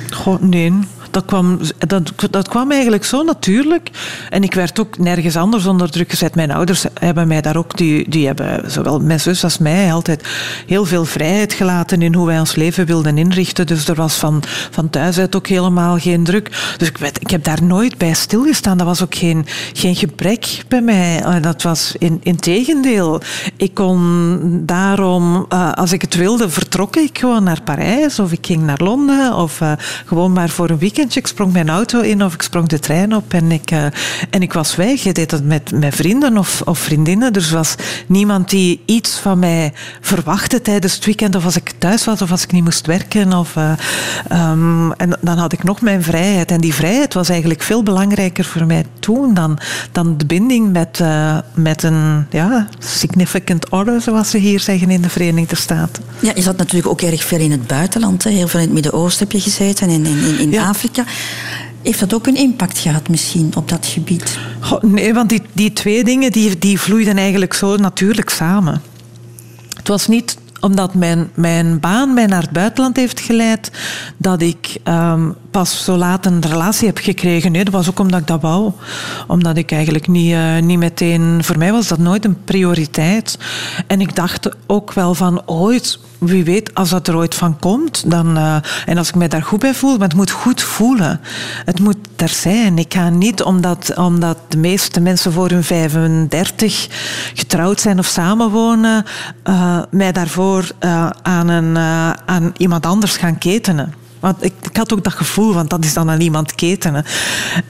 [0.10, 0.74] Goh, nee
[1.16, 3.90] dat kwam, dat, dat kwam eigenlijk zo natuurlijk.
[4.30, 6.36] En ik werd ook nergens anders onder druk gezet.
[6.36, 10.28] Mijn ouders hebben mij daar ook, die, die hebben zowel mijn zus als mij altijd
[10.66, 13.68] heel veel vrijheid gelaten in hoe wij ons leven wilden inrichten.
[13.68, 16.74] Dus er was van, van thuis uit ook helemaal geen druk.
[16.78, 18.78] Dus ik, ik heb daar nooit bij stilgestaan.
[18.78, 21.40] Dat was ook geen, geen gebrek bij mij.
[21.42, 23.22] Dat was in, in tegendeel.
[23.58, 28.46] Ik kon daarom, uh, als ik het wilde, vertrok ik gewoon naar Parijs of ik
[28.46, 29.72] ging naar Londen of uh,
[30.06, 33.16] gewoon maar voor een weekend Ik sprong mijn auto in of ik sprong de trein
[33.16, 33.86] op en ik, uh,
[34.30, 35.04] en ik was weg.
[35.04, 37.34] Je deed dat met, met vrienden of, of vriendinnen.
[37.34, 37.76] Dus er was
[38.08, 41.36] niemand die iets van mij verwachtte tijdens het weekend.
[41.36, 43.34] Of als ik thuis was of als ik niet moest werken.
[43.34, 43.72] Of, uh,
[44.32, 46.52] um, en dan had ik nog mijn vrijheid.
[46.52, 49.58] En die vrijheid was eigenlijk veel belangrijker voor mij toen dan,
[49.92, 55.02] dan de binding met, uh, met een ja, significant other, zoals ze hier zeggen in
[55.02, 56.04] de Verenigde Staten.
[56.20, 58.24] Ja, je zat natuurlijk ook erg veel in het buitenland.
[58.24, 58.30] Hè?
[58.30, 60.68] Heel veel in het Midden-Oosten heb je gezeten en in, in, in ja.
[60.68, 60.95] Afrika.
[61.82, 64.38] Heeft dat ook een impact gehad misschien op dat gebied?
[64.82, 68.82] Nee, want die, die twee dingen die, die vloeiden eigenlijk zo natuurlijk samen.
[69.76, 73.72] Het was niet omdat mijn, mijn baan mij naar het buitenland heeft geleid,
[74.18, 77.52] dat ik um, pas zo laat een relatie heb gekregen.
[77.52, 78.72] Nee, dat was ook omdat ik dat wou.
[79.28, 81.44] Omdat ik eigenlijk niet, uh, niet meteen...
[81.44, 83.38] Voor mij was dat nooit een prioriteit.
[83.88, 88.12] En ik dacht ook wel van ooit wie weet, als dat er ooit van komt,
[88.12, 88.56] dan, uh,
[88.86, 91.22] en als ik mij daar goed bij voel, maar het moet goed voelen.
[91.66, 92.78] Het moet er zijn.
[92.78, 96.88] Ik ga niet omdat, omdat de meeste mensen voor hun 35
[97.34, 99.06] getrouwd zijn of samenwonen,
[99.44, 101.78] uh, mij daarvoor uh, aan, een,
[102.26, 104.05] aan iemand anders gaan ketenen.
[104.26, 107.06] Want ik, ik, had ook dat gevoel, want dat is dan aan iemand ketenen.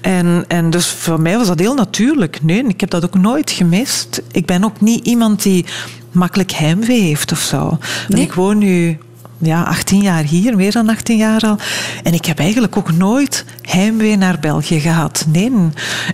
[0.01, 2.43] En, en dus voor mij was dat heel natuurlijk.
[2.43, 4.21] Nee, ik heb dat ook nooit gemist.
[4.31, 5.65] Ik ben ook niet iemand die
[6.11, 7.77] makkelijk heimwee heeft of zo.
[8.07, 8.23] Nee?
[8.23, 8.97] Ik woon nu
[9.37, 11.57] ja, 18 jaar hier, meer dan 18 jaar al.
[12.03, 15.25] En ik heb eigenlijk ook nooit heimwee naar België gehad.
[15.27, 15.51] Nee,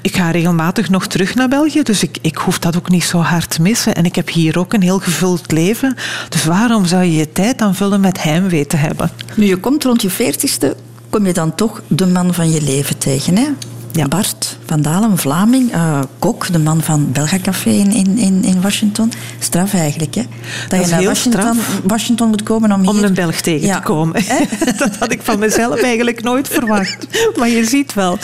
[0.02, 3.18] ik ga regelmatig nog terug naar België, dus ik, ik hoef dat ook niet zo
[3.18, 3.96] hard te missen.
[3.96, 5.96] En ik heb hier ook een heel gevuld leven.
[6.30, 9.12] Dus waarom zou je je tijd aanvullen met heimwee te hebben?
[9.36, 10.76] Nu, je komt rond je veertigste,
[11.10, 13.48] kom je dan toch de man van je leven tegen, hè?
[13.92, 14.08] Ja.
[14.08, 19.12] Bart van Dalen, Vlaming, uh, kok, de man van Belga Café in, in, in Washington.
[19.40, 20.22] Straf eigenlijk, hè?
[20.22, 22.90] Dat, dat je naar Washington, Washington, moet komen om hier...
[22.90, 23.76] Om een Belg tegen ja.
[23.76, 24.24] te komen.
[24.78, 27.08] dat had ik van mezelf eigenlijk nooit verwacht.
[27.38, 28.18] Maar je ziet wel.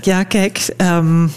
[0.00, 0.74] Ja, kijk...
[0.76, 1.30] Um,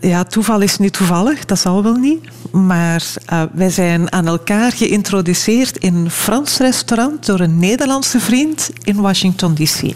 [0.00, 2.28] ja, toeval is nu toevallig, dat zal wel niet.
[2.52, 8.70] Maar uh, wij zijn aan elkaar geïntroduceerd in een Frans restaurant door een Nederlandse vriend
[8.82, 9.92] in Washington DC.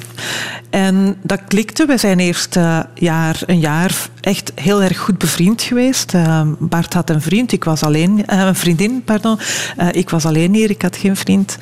[0.70, 1.86] En dat klikte.
[1.86, 6.14] We zijn eerst uh, jaar, een jaar echt heel erg goed bevriend geweest.
[6.14, 9.38] Uh, Bart had een vriend, ik was alleen, een vriendin, pardon.
[9.90, 11.58] ik was alleen hier, ik had geen vriend.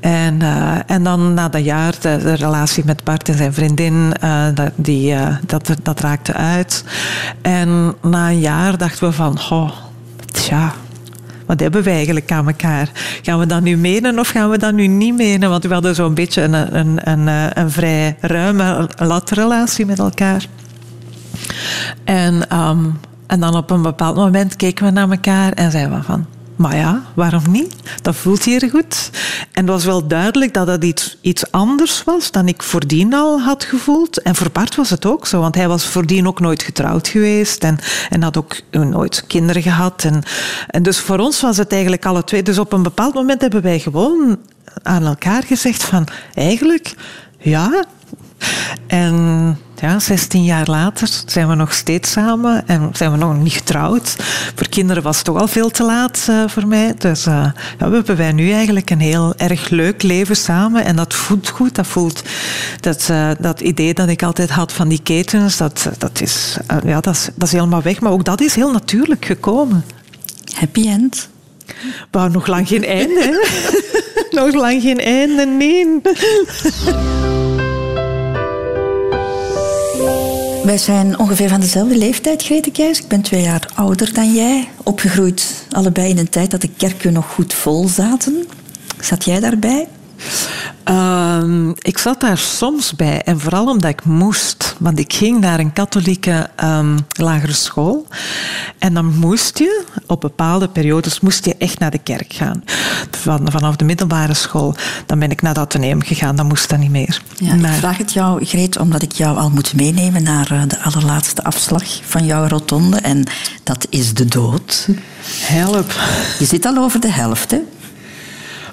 [0.00, 0.42] En,
[0.86, 4.12] en dan na dat jaar, de, relatie met Bart en zijn vriendin,
[4.74, 5.14] die,
[5.46, 6.84] dat, dat raakte uit.
[7.42, 9.70] En na een jaar dachten we van, oh,
[10.32, 10.72] tja,
[11.46, 12.90] wat hebben we eigenlijk aan elkaar?
[13.22, 15.50] Gaan we dat nu menen of gaan we dat nu niet menen?
[15.50, 20.46] Want we hadden zo'n beetje een, een, een, een, vrij ruime latrelatie met elkaar.
[22.04, 26.02] En, um, en dan op een bepaald moment keken we naar elkaar en zeiden we
[26.02, 26.35] van...
[26.56, 27.74] Maar ja, waarom niet?
[28.02, 29.10] Dat voelt hier goed.
[29.52, 33.40] En het was wel duidelijk dat dat iets, iets anders was dan ik voordien al
[33.40, 34.22] had gevoeld.
[34.22, 37.64] En voor Bart was het ook zo, want hij was voordien ook nooit getrouwd geweest
[37.64, 37.78] en,
[38.10, 40.04] en had ook nooit kinderen gehad.
[40.04, 40.22] En,
[40.68, 42.42] en dus voor ons was het eigenlijk alle twee.
[42.42, 44.38] Dus op een bepaald moment hebben wij gewoon
[44.82, 46.94] aan elkaar gezegd van eigenlijk,
[47.38, 47.84] ja.
[48.86, 53.52] En ja, 16 jaar later zijn we nog steeds samen en zijn we nog niet
[53.52, 54.16] getrouwd.
[54.54, 56.94] Voor kinderen was het toch al veel te laat uh, voor mij.
[56.98, 57.34] Dus uh,
[57.78, 60.84] ja, we hebben wij nu eigenlijk een heel erg leuk leven samen.
[60.84, 61.74] En dat voelt goed.
[61.74, 62.22] Dat voelt
[62.80, 67.00] dat, uh, dat idee dat ik altijd had van die ketens, dat, dat, is, ja,
[67.00, 68.00] dat, is, dat is helemaal weg.
[68.00, 69.84] Maar ook dat is heel natuurlijk gekomen.
[70.54, 71.28] Happy end.
[72.10, 73.46] Maar nog lang geen einde.
[74.30, 76.00] nog lang geen einde, nee.
[80.66, 83.00] Wij zijn ongeveer van dezelfde leeftijd, Grete Keijs.
[83.00, 84.68] Ik ben twee jaar ouder dan jij.
[84.82, 88.46] Opgegroeid allebei in een tijd dat de kerken nog goed vol zaten.
[89.00, 89.88] Zat jij daarbij?
[90.90, 94.74] Uh, ik zat daar soms bij en vooral omdat ik moest.
[94.78, 98.06] Want ik ging naar een katholieke um, lagere school.
[98.78, 102.62] En dan moest je, op bepaalde periodes, moest je echt naar de kerk gaan.
[103.10, 104.74] Van, vanaf de middelbare school.
[105.06, 107.22] Dan ben ik naar het ateneum gegaan, dan moest dat niet meer.
[107.34, 107.72] Ja, maar...
[107.72, 111.44] Ik vraag het jou, Greet, omdat ik jou al moet meenemen naar eh, de allerlaatste
[111.44, 112.96] afslag van jouw rotonde.
[112.96, 113.24] En
[113.62, 114.88] dat is de dood.
[115.40, 116.00] Help.
[116.38, 117.58] Je zit al over de helft, hè?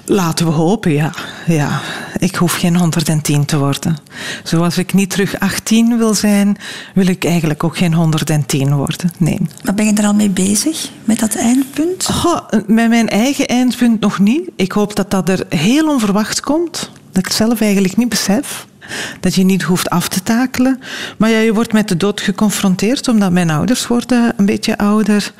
[0.06, 1.12] Laten we hopen, ja.
[1.46, 1.80] ja.
[2.18, 3.98] Ik hoef geen 110 te worden.
[4.42, 6.56] Zoals ik niet terug 18 wil zijn,
[6.94, 9.12] wil ik eigenlijk ook geen 110 worden.
[9.18, 9.40] Nee.
[9.64, 12.08] Maar ben je er al mee bezig, met dat eindpunt?
[12.24, 14.50] Oh, met mijn eigen eindpunt nog niet.
[14.56, 16.90] Ik hoop dat dat er heel onverwacht komt.
[17.08, 18.66] Dat ik het zelf eigenlijk niet besef.
[19.20, 20.80] Dat je niet hoeft af te takelen.
[21.18, 25.32] Maar ja, je wordt met de dood geconfronteerd, omdat mijn ouders worden een beetje ouder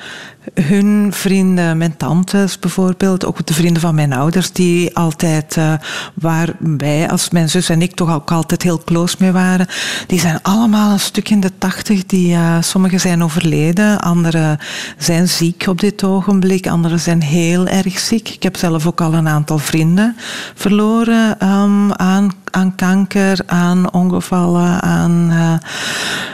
[0.55, 5.72] hun vrienden, mijn tantes bijvoorbeeld, ook de vrienden van mijn ouders, die altijd, uh,
[6.14, 9.66] waar wij als mijn zus en ik toch ook altijd heel close mee waren,
[10.07, 12.07] die zijn allemaal een stuk in de tachtig.
[12.07, 14.59] Die, uh, sommigen zijn overleden, anderen
[14.99, 18.28] zijn ziek op dit ogenblik, anderen zijn heel erg ziek.
[18.28, 20.16] Ik heb zelf ook al een aantal vrienden
[20.55, 25.28] verloren um, aan, aan kanker, aan ongevallen, aan...
[25.30, 25.55] Uh,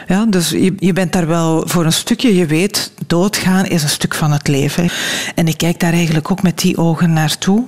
[0.07, 3.89] ja, dus je, je bent daar wel voor een stukje, je weet, doodgaan is een
[3.89, 4.89] stuk van het leven.
[5.35, 7.67] En ik kijk daar eigenlijk ook met die ogen naartoe.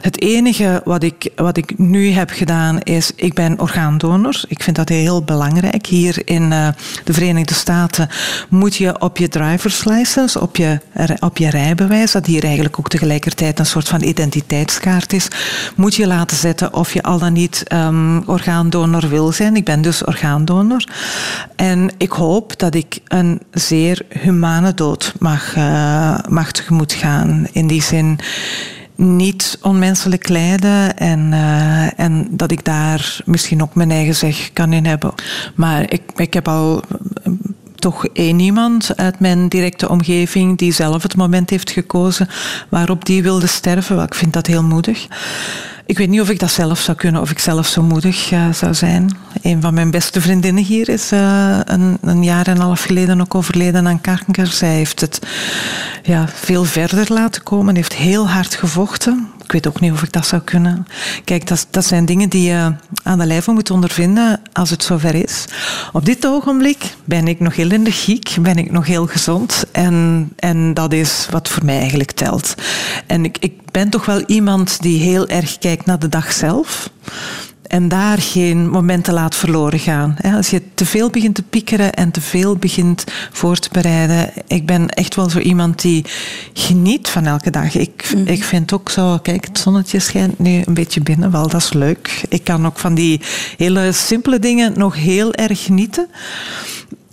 [0.00, 4.42] Het enige wat ik, wat ik nu heb gedaan is, ik ben orgaandonor.
[4.48, 5.86] Ik vind dat heel belangrijk.
[5.86, 6.68] Hier in uh,
[7.04, 8.08] de Verenigde Staten
[8.48, 10.80] moet je op je driver's license, op je,
[11.18, 15.28] op je rijbewijs, dat hier eigenlijk ook tegelijkertijd een soort van identiteitskaart is,
[15.76, 19.56] moet je laten zetten of je al dan niet um, orgaandonor wil zijn.
[19.56, 20.84] Ik ben dus orgaandonor.
[21.56, 24.74] En ik hoop dat ik een zeer humane
[25.18, 27.46] mag, uh, mag tegemoet gaan.
[27.52, 28.18] In die zin
[28.94, 34.72] niet onmenselijk lijden en, uh, en dat ik daar misschien ook mijn eigen zeg kan
[34.72, 35.14] in hebben.
[35.54, 36.82] Maar ik, ik heb al
[37.80, 42.28] toch één iemand uit mijn directe omgeving die zelf het moment heeft gekozen
[42.68, 44.02] waarop die wilde sterven.
[44.02, 45.06] Ik vind dat heel moedig.
[45.86, 48.52] Ik weet niet of ik dat zelf zou kunnen, of ik zelf zo moedig uh,
[48.52, 49.16] zou zijn.
[49.42, 53.34] Een van mijn beste vriendinnen hier is een, een, jaar en een half geleden ook
[53.34, 54.46] overleden aan kanker.
[54.46, 55.18] Zij heeft het
[56.02, 59.28] ja, veel verder laten komen, heeft heel hard gevochten.
[59.50, 60.86] Ik weet ook niet of ik dat zou kunnen.
[61.24, 65.14] Kijk, dat, dat zijn dingen die je aan de lijve moet ondervinden als het zover
[65.14, 65.44] is.
[65.92, 69.64] Op dit ogenblik ben ik nog heel energiek, ben ik nog heel gezond.
[69.72, 72.54] En, en dat is wat voor mij eigenlijk telt.
[73.06, 76.90] En ik, ik ben toch wel iemand die heel erg kijkt naar de dag zelf
[77.70, 80.16] en daar geen momenten laat verloren gaan.
[80.36, 84.30] Als je te veel begint te piekeren en te veel begint voor te bereiden.
[84.46, 86.04] Ik ben echt wel zo iemand die
[86.52, 87.74] geniet van elke dag.
[87.74, 88.26] Ik, mm.
[88.26, 91.72] ik vind ook zo, kijk, het zonnetje schijnt nu een beetje binnen, wel, dat is
[91.72, 92.24] leuk.
[92.28, 93.20] Ik kan ook van die
[93.56, 96.08] hele simpele dingen nog heel erg genieten.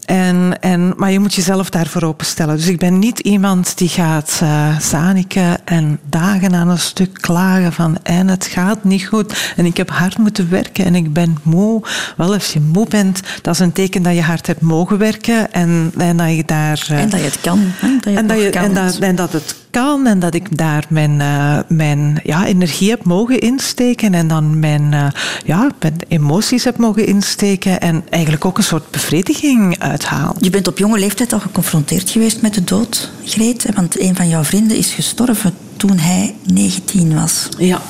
[0.08, 2.56] En, en, maar je moet jezelf daarvoor openstellen.
[2.56, 7.74] Dus ik ben niet iemand die gaat uh, zaniken en dagen aan een stuk klagen
[7.74, 11.38] van en het gaat niet goed en ik heb hard moeten werken en ik ben
[11.44, 11.84] moe.
[12.18, 15.54] Wel, als je moe bent, dat is een teken dat je hard hebt mogen werken
[15.54, 16.88] en, en dat je daar...
[16.92, 17.60] Uh, en dat je het kan.
[17.62, 17.98] Hè?
[18.02, 18.64] Dat je en, dat je, kan.
[18.64, 22.90] En, dat, en dat het kan en dat ik daar mijn, uh, mijn ja, energie
[22.90, 25.08] heb mogen insteken en dan mijn, uh,
[25.46, 30.36] ja, mijn emoties heb mogen insteken en eigenlijk ook een soort bevrediging uithalen.
[30.40, 34.28] Je bent op jonge leeftijd al geconfronteerd geweest met de dood, Greet, want een van
[34.28, 37.50] jouw vrienden is gestorven toen hij 19 was.
[37.58, 37.82] Ja.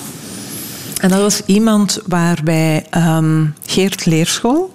[1.02, 4.74] En dat was iemand waar wij um, Geert Leerschool,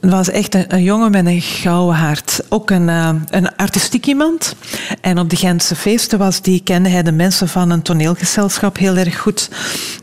[0.00, 2.40] het was echt een, jongen met een gouden hart.
[2.48, 4.54] Ook een, uh, een artistiek iemand.
[5.00, 8.96] En op de Gentse feesten was die, kende hij de mensen van een toneelgezelschap heel
[8.96, 9.50] erg goed.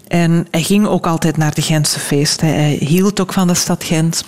[0.08, 2.48] En hij ging ook altijd naar de Gentse feesten.
[2.48, 4.24] Hij hield ook van de stad Gent.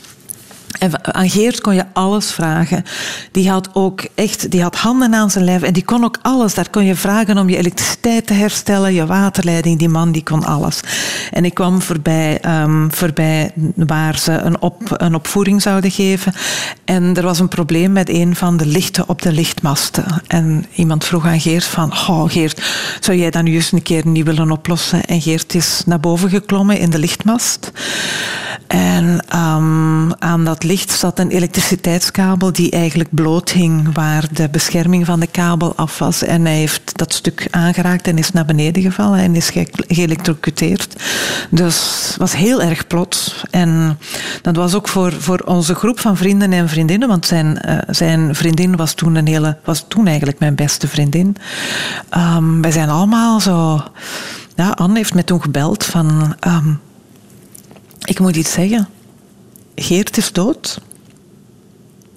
[0.79, 2.83] En aan Geert kon je alles vragen.
[3.31, 6.53] Die had ook echt, die had handen aan zijn lijf en die kon ook alles.
[6.53, 9.79] Daar kon je vragen om je elektriciteit te herstellen, je waterleiding.
[9.79, 10.79] Die man die kon alles.
[11.31, 16.33] En ik kwam voorbij, um, voorbij waar ze een, op, een opvoering zouden geven.
[16.85, 20.21] En er was een probleem met een van de lichten op de lichtmasten.
[20.27, 22.63] En iemand vroeg aan Geert van, oh Geert,
[22.99, 25.05] zou jij dat nu eens een keer niet willen oplossen?
[25.05, 27.71] En Geert is naar boven geklommen in de lichtmast.
[28.67, 35.05] En um, aan dat licht zat een elektriciteitskabel die eigenlijk bloot hing, waar de bescherming
[35.05, 36.23] van de kabel af was.
[36.23, 40.95] En hij heeft dat stuk aangeraakt en is naar beneden gevallen en is ge geëlectrocuteerd.
[41.49, 43.43] Dus het was heel erg plots.
[43.49, 43.97] En
[44.41, 48.35] dat was ook voor, voor onze groep van vrienden en vriendinnen, want zijn, uh, zijn
[48.35, 51.35] vriendin was toen, een hele, was toen eigenlijk mijn beste vriendin.
[52.17, 53.83] Um, wij zijn allemaal zo...
[54.55, 56.35] Ja, Anne heeft mij toen gebeld van...
[56.47, 56.79] Um,
[58.05, 58.87] ik moet iets zeggen.
[59.75, 60.77] Geert is dood.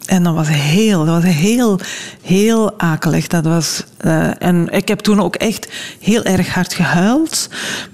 [0.06, 1.78] En dat was heel, dat was heel,
[2.22, 3.26] heel akelig.
[3.26, 5.68] Dat was, uh, en ik heb toen ook echt
[6.00, 7.48] heel erg hard gehuild.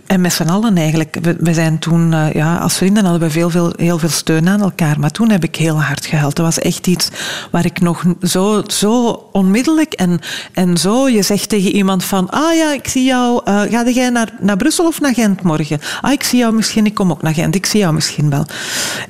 [0.07, 1.19] En met z'n allen eigenlijk.
[1.39, 4.61] We, zijn toen, uh, ja, als vrienden hadden we veel, veel, heel veel steun aan
[4.61, 5.01] elkaar.
[5.01, 6.37] Maar toen heb ik heel hard gehuild.
[6.37, 7.09] Dat was echt iets
[7.51, 10.21] waar ik nog zo, zo onmiddellijk en,
[10.53, 11.09] en zo...
[11.09, 13.41] Je zegt tegen iemand van, ah ja, ik zie jou...
[13.45, 15.81] Uh, ga jij naar, naar Brussel of naar Gent morgen?
[16.01, 17.55] Ah, ik zie jou misschien, ik kom ook naar Gent.
[17.55, 18.47] Ik zie jou misschien wel.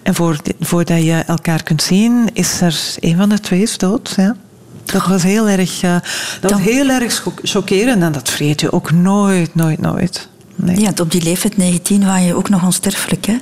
[0.03, 4.13] En voor, voordat je elkaar kunt zien, is er een van de twee is dood.
[4.17, 4.37] Ja.
[4.85, 5.97] Dat was heel erg, uh,
[6.41, 10.29] dat was heel erg chockerend en dat vergeet je ook nooit, nooit, nooit.
[10.57, 10.81] Nee.
[10.81, 13.37] Ja, op die leeftijd 19 was je ook nog onsterfelijk, hè?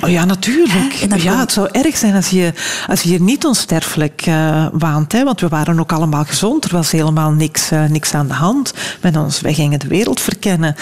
[0.00, 0.92] Oh ja, natuurlijk.
[1.16, 2.52] Ja, het zou erg zijn als je,
[2.88, 5.12] als je hier niet onsterfelijk uh, waant.
[5.12, 5.24] Hè?
[5.24, 6.64] Want we waren ook allemaal gezond.
[6.64, 9.40] Er was helemaal niks, uh, niks aan de hand met ons.
[9.40, 10.74] Wij gingen de wereld verkennen.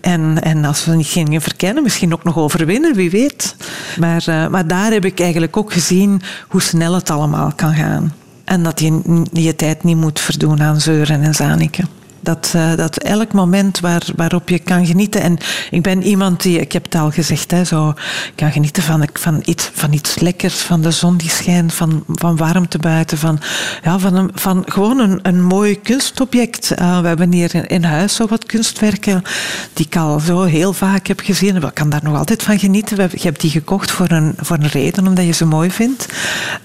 [0.00, 3.56] En, en als we niet gingen verkennen, misschien ook nog overwinnen, wie weet.
[3.98, 8.14] Maar, uh, maar daar heb ik eigenlijk ook gezien hoe snel het allemaal kan gaan.
[8.44, 11.88] En dat je je tijd niet moet verdoen aan zeuren en zaniken.
[12.24, 15.20] Dat, uh, dat elk moment waar, waarop je kan genieten.
[15.20, 15.38] En
[15.70, 17.94] ik ben iemand die, ik heb het al gezegd, hè, zo,
[18.34, 22.36] kan genieten van, van, iets, van iets lekkers, van de zon die schijnt, van, van
[22.36, 23.40] warmte buiten, van,
[23.82, 26.72] ja, van, een, van gewoon een, een mooi kunstobject.
[26.78, 29.22] Uh, we hebben hier in, huis zo wat kunstwerken
[29.72, 31.56] die ik al zo heel vaak heb gezien.
[31.56, 33.10] Ik kan daar nog altijd van genieten.
[33.12, 36.06] Je hebt die gekocht voor een, voor een reden, omdat je ze mooi vindt.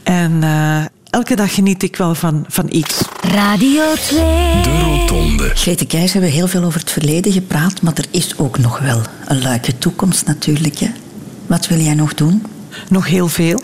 [0.04, 3.02] En, uh, elke dag geniet ik wel van, van iets.
[3.22, 4.20] Radio 2.
[4.62, 5.52] De Rotonde.
[5.56, 8.80] Grete Keijs, we hebben heel veel over het verleden gepraat, maar er is ook nog
[8.80, 10.78] wel een luike toekomst natuurlijk.
[10.78, 10.90] Hè?
[11.48, 12.44] Wat wil jij nog doen?
[12.88, 13.62] Nog heel veel.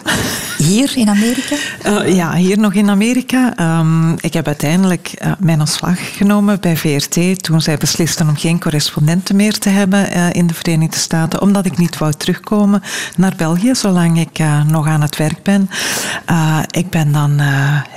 [0.58, 1.56] Hier in Amerika?
[1.86, 3.54] Uh, ja, hier nog in Amerika.
[3.80, 8.60] Um, ik heb uiteindelijk uh, mijn ontslag genomen bij VRT toen zij beslisten om geen
[8.60, 12.84] correspondenten meer te hebben uh, in de Verenigde Staten, omdat ik niet wou terugkomen
[13.18, 15.70] naar België zolang ik nog aan het werk ben.
[16.72, 17.40] ik ben dan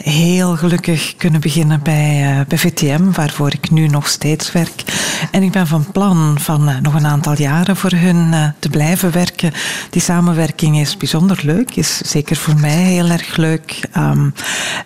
[0.03, 4.83] heel gelukkig kunnen beginnen bij, bij VTM, waarvoor ik nu nog steeds werk.
[5.31, 9.53] En ik ben van plan van nog een aantal jaren voor hun te blijven werken.
[9.91, 11.08] Die samenwerking is bijzonder
[11.43, 13.81] leuk, is zeker voor mij heel erg leuk.
[13.97, 14.35] Um,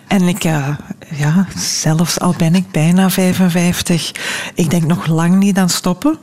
[0.07, 0.67] en ik, uh,
[1.15, 4.11] ja, zelfs al ben ik bijna 55,
[4.55, 6.17] ik denk nog lang niet aan stoppen.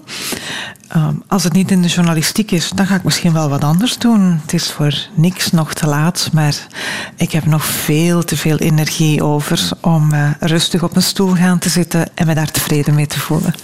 [0.96, 3.98] Um, als het niet in de journalistiek is, dan ga ik misschien wel wat anders
[3.98, 4.40] doen.
[4.42, 6.66] Het is voor niks nog te laat, maar
[7.16, 11.58] ik heb nog veel te veel energie over om uh, rustig op een stoel gaan
[11.58, 13.54] te zitten en me daar tevreden mee te voelen.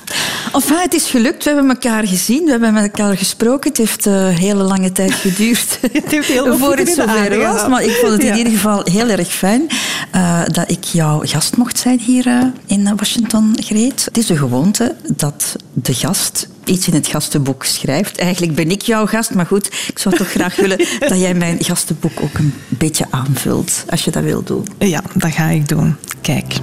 [0.53, 1.45] Enfin, het is gelukt.
[1.45, 3.69] We hebben elkaar gezien, we hebben met elkaar gesproken.
[3.69, 7.69] Het heeft een uh, hele lange tijd geduurd het heeft heel voor het zover was.
[7.69, 8.37] Maar ik vond het in ja.
[8.37, 9.67] ieder geval heel erg fijn
[10.15, 14.05] uh, dat ik jouw gast mocht zijn hier in Washington, Greet.
[14.05, 18.19] Het is de gewoonte dat de gast iets in het gastenboek schrijft.
[18.19, 21.65] Eigenlijk ben ik jouw gast, maar goed, ik zou toch graag willen dat jij mijn
[21.65, 24.67] gastenboek ook een beetje aanvult, als je dat wil doen.
[24.79, 25.97] Ja, dat ga ik doen.
[26.21, 26.55] Kijk.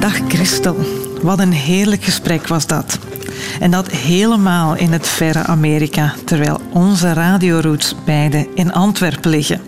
[0.00, 0.76] Dag Christel.
[1.22, 2.98] Wat een heerlijk gesprek was dat.
[3.60, 9.60] En dat helemaal in het verre Amerika, terwijl onze radioroots beide in Antwerpen liggen.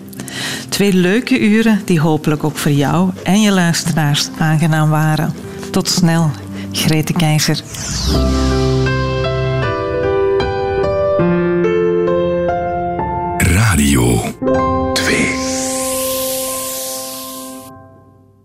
[0.68, 5.34] Twee leuke uren die hopelijk ook voor jou en je luisteraars aangenaam waren.
[5.70, 6.30] Tot snel,
[6.72, 7.62] Grete Keizer.
[13.40, 14.22] Radio.